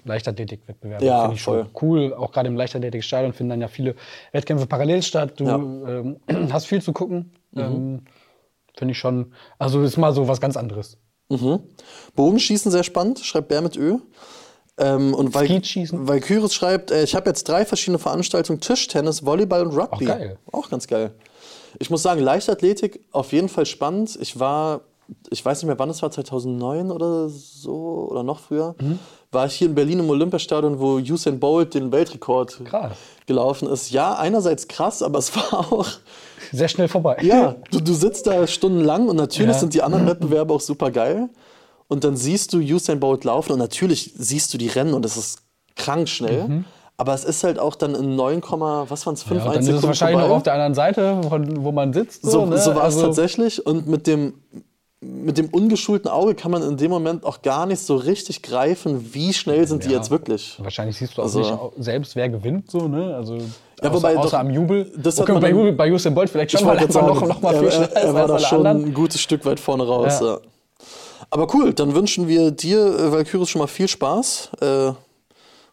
Leichtathletik-Wettbewerbe. 0.06 1.04
Ja, 1.04 1.24
finde 1.24 1.36
ich 1.36 1.42
schon 1.42 1.68
cool. 1.82 2.14
Auch 2.14 2.32
gerade 2.32 2.48
im 2.48 2.56
Leichtathletikstadion 2.56 3.34
finden 3.34 3.50
dann 3.50 3.60
ja 3.60 3.68
viele 3.68 3.96
Wettkämpfe 4.32 4.66
parallel 4.66 5.04
statt. 5.04 5.34
Du 5.42 5.44
Ja. 5.44 5.56
ähm, 5.58 6.22
hast 6.54 6.68
viel 6.68 6.82
zu 6.82 6.94
gucken. 6.94 7.34
Ähm, 7.54 8.04
finde 8.78 8.94
ich 8.94 8.98
schon. 8.98 9.34
Also 9.60 9.82
ist 9.82 9.98
mal 9.98 10.14
so 10.14 10.30
was 10.30 10.40
ganz 10.40 10.56
anderes. 10.56 10.98
Bogenschießen 12.16 12.72
sehr 12.72 12.84
spannend, 12.84 13.20
schreibt 13.20 13.50
Bär 13.50 13.62
mit 13.62 13.76
Ö. 13.76 13.98
Ähm, 14.78 15.14
und 15.14 15.36
weil, 15.36 15.50
weil 15.50 16.22
Kyris 16.22 16.54
schreibt, 16.54 16.92
äh, 16.92 17.04
ich 17.04 17.14
habe 17.14 17.30
jetzt 17.30 17.50
drei 17.50 17.66
verschiedene 17.66 18.00
Veranstaltungen: 18.00 18.62
Tischtennis, 18.62 19.26
Volleyball 19.26 19.68
und 19.68 19.76
Rugby. 19.78 20.06
Auch 20.06 20.18
geil. 20.18 20.38
Auch 20.50 20.70
ganz 20.70 20.88
geil. 20.88 21.14
Ich 21.80 21.90
muss 21.90 22.04
sagen, 22.04 22.22
Leichtathletik 22.22 23.02
auf 23.12 23.32
jeden 23.34 23.50
Fall 23.50 23.66
spannend. 23.66 24.18
Ich 24.22 24.40
war, 24.40 24.82
ich 25.30 25.44
weiß 25.44 25.62
nicht 25.62 25.68
mehr, 25.68 25.80
wann 25.80 25.90
es 25.90 26.02
war, 26.02 26.12
2009 26.12 26.92
oder 26.92 27.30
so 27.30 28.08
oder 28.10 28.24
noch 28.24 28.40
früher, 28.40 28.76
Mhm. 28.80 29.00
war 29.32 29.46
ich 29.48 29.56
hier 29.56 29.68
in 29.68 29.76
Berlin 29.76 30.00
im 30.00 30.10
Olympiastadion, 30.10 30.80
wo 30.80 30.98
Usain 30.98 31.40
Bolt 31.40 31.74
den 31.74 31.92
Weltrekord 31.92 32.62
Krass. 32.66 32.98
gelaufen 33.26 33.68
ist. 33.68 33.92
Ja, 33.92 34.16
einerseits 34.16 34.68
krass, 34.68 35.02
aber 35.02 35.20
es 35.20 35.36
war 35.36 35.72
auch 35.72 35.88
Sehr 36.52 36.68
schnell 36.68 36.88
vorbei. 36.88 37.18
ja, 37.22 37.56
du, 37.72 37.80
du 37.80 37.94
sitzt 37.94 38.28
da 38.28 38.46
stundenlang 38.48 39.08
und 39.10 39.16
natürlich 39.16 39.54
Ja. 39.54 39.60
sind 39.60 39.74
die 39.74 39.82
anderen 39.82 40.06
Wettbewerbe 40.08 40.54
auch 40.54 40.62
super 40.62 40.92
geil. 40.92 41.30
Und 41.90 42.04
dann 42.06 42.16
siehst 42.16 42.54
du 42.54 42.58
Usain 42.60 43.00
Bolt 43.00 43.24
laufen 43.24 43.52
und 43.54 43.60
natürlich 43.60 44.14
siehst 44.16 44.54
du 44.54 44.58
die 44.58 44.68
Rennen 44.70 44.94
und 44.94 45.06
es 45.06 45.18
ist 45.18 45.40
krank 45.76 46.08
schnell. 46.08 46.64
Aber 47.04 47.14
es 47.14 47.26
ist 47.26 47.44
halt 47.44 47.60
auch 47.60 47.76
dann 47.76 47.96
in 47.96 48.16
9, 48.16 48.42
was 48.88 49.06
waren 49.06 49.16
es, 49.16 49.24
5, 49.24 49.44
Ja, 49.44 49.50
und 49.50 49.58
1 49.58 49.66
dann 49.66 49.76
ist 49.76 49.82
es 49.82 49.88
wahrscheinlich 49.88 50.16
vorbei. 50.20 50.30
noch 50.30 50.38
auf 50.38 50.44
der 50.44 50.54
anderen 50.54 50.74
Seite, 50.74 51.20
von, 51.28 51.62
wo 51.66 51.74
man 51.74 51.92
sitzt. 51.92 52.22
So, 52.26 52.46
ne? 52.46 52.58
so 52.58 52.70
war 52.76 52.88
es 52.88 52.96
Also- 52.96 53.08
tatsächlich. 53.08 53.66
Und 53.66 53.88
mit 53.90 54.08
dem, 54.08 54.36
mit 55.02 55.38
dem 55.38 55.50
ungeschulten 55.50 56.10
Auge 56.10 56.34
kann 56.34 56.50
man 56.50 56.64
in 56.64 56.78
dem 56.78 56.90
Moment 56.90 57.26
auch 57.26 57.42
gar 57.42 57.66
nicht 57.66 57.82
so 57.82 57.98
richtig 57.98 58.42
greifen, 58.42 59.14
wie 59.14 59.34
schnell 59.34 59.68
sind 59.68 59.84
die 59.84 59.90
Ja. 59.90 59.98
jetzt 59.98 60.12
wirklich. 60.12 60.58
Wahrscheinlich 60.64 60.96
siehst 60.98 61.18
du 61.18 61.22
auch 61.22 61.26
Also- 61.26 61.40
nicht 61.40 61.84
selbst, 61.86 62.16
wer 62.16 62.30
gewinnt, 62.30 62.72
so, 62.72 62.88
ne? 62.88 63.14
Also, 63.18 63.36
Ja, 63.36 63.42
außer, 63.82 63.94
wobei 63.96 64.18
außer 64.18 64.30
doch- 64.30 64.40
am 64.40 64.50
Jubel. 64.50 64.90
das 64.96 65.16
hat 65.18 65.24
okay, 65.24 65.34
man 65.34 65.42
bei, 65.42 65.50
Jubel, 65.50 65.74
bei 65.74 65.92
Usain 65.92 66.16
Bolt 66.16 66.30
vielleicht 66.30 66.52
schon, 66.52 66.66
weil 66.66 66.78
er 66.78 66.88
noch, 66.88 67.28
noch 67.28 67.42
mal 67.42 67.54
viel 67.54 67.66
er, 67.68 67.72
schneller 67.72 67.96
er 67.96 68.14
war 68.14 68.28
da 68.28 68.40
schon 68.40 68.60
anderen. 68.66 68.86
ein 68.86 68.94
gutes 68.94 69.20
Stück 69.20 69.44
weit 69.44 69.60
vorne 69.60 69.86
raus. 69.86 70.20
Ja. 70.22 70.26
Ja. 70.28 70.38
Aber 71.32 71.54
cool, 71.54 71.74
dann 71.74 71.94
wünschen 71.96 72.30
wir 72.30 72.52
dir, 72.52 72.80
äh, 72.98 73.12
Valkyris, 73.12 73.50
schon 73.50 73.60
mal 73.60 73.68
viel 73.68 73.90
Spaß. 73.90 74.52
Äh, 74.62 74.92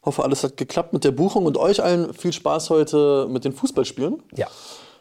hoffe, 0.02 0.22
alles 0.22 0.44
hat 0.44 0.56
geklappt 0.56 0.92
mit 0.92 1.04
der 1.04 1.10
Buchung 1.10 1.46
und 1.46 1.56
euch 1.56 1.82
allen 1.82 2.14
viel 2.14 2.32
Spaß 2.32 2.70
heute 2.70 3.26
mit 3.30 3.44
den 3.44 3.52
Fußballspielen. 3.52 4.22
Ja. 4.36 4.48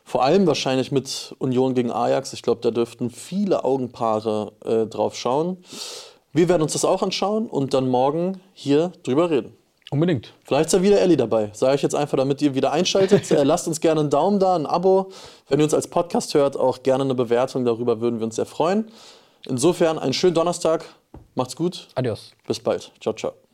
Vor 0.03 0.23
allem 0.23 0.47
wahrscheinlich 0.47 0.91
mit 0.91 1.35
Union 1.37 1.75
gegen 1.75 1.91
Ajax. 1.91 2.33
Ich 2.33 2.41
glaube, 2.41 2.61
da 2.61 2.71
dürften 2.71 3.11
viele 3.11 3.63
Augenpaare 3.63 4.53
äh, 4.65 4.87
drauf 4.87 5.15
schauen. 5.15 5.57
Wir 6.33 6.49
werden 6.49 6.61
uns 6.61 6.73
das 6.73 6.85
auch 6.85 7.01
anschauen 7.01 7.47
und 7.47 7.73
dann 7.73 7.87
morgen 7.87 8.41
hier 8.53 8.91
drüber 9.03 9.29
reden. 9.29 9.53
Unbedingt. 9.91 10.33
Vielleicht 10.43 10.67
ist 10.67 10.73
ja 10.73 10.81
wieder 10.83 10.99
Ellie 11.01 11.17
dabei. 11.17 11.49
Sage 11.53 11.75
ich 11.75 11.81
jetzt 11.81 11.95
einfach, 11.95 12.17
damit 12.17 12.41
ihr 12.41 12.53
wieder 12.53 12.71
einschaltet. 12.71 13.29
äh, 13.31 13.43
lasst 13.43 13.67
uns 13.67 13.81
gerne 13.81 14.01
einen 14.01 14.09
Daumen 14.09 14.39
da, 14.39 14.55
ein 14.55 14.65
Abo. 14.65 15.11
Wenn 15.47 15.59
ihr 15.59 15.63
uns 15.63 15.73
als 15.73 15.87
Podcast 15.87 16.33
hört, 16.35 16.57
auch 16.57 16.83
gerne 16.83 17.03
eine 17.03 17.15
Bewertung. 17.15 17.65
Darüber 17.65 17.99
würden 17.99 18.19
wir 18.19 18.25
uns 18.25 18.35
sehr 18.35 18.45
freuen. 18.45 18.91
Insofern 19.47 19.97
einen 19.97 20.13
schönen 20.13 20.35
Donnerstag. 20.35 20.85
Macht's 21.33 21.55
gut. 21.55 21.87
Adios. 21.95 22.31
Bis 22.45 22.59
bald. 22.59 22.91
Ciao, 22.99 23.13
ciao. 23.13 23.48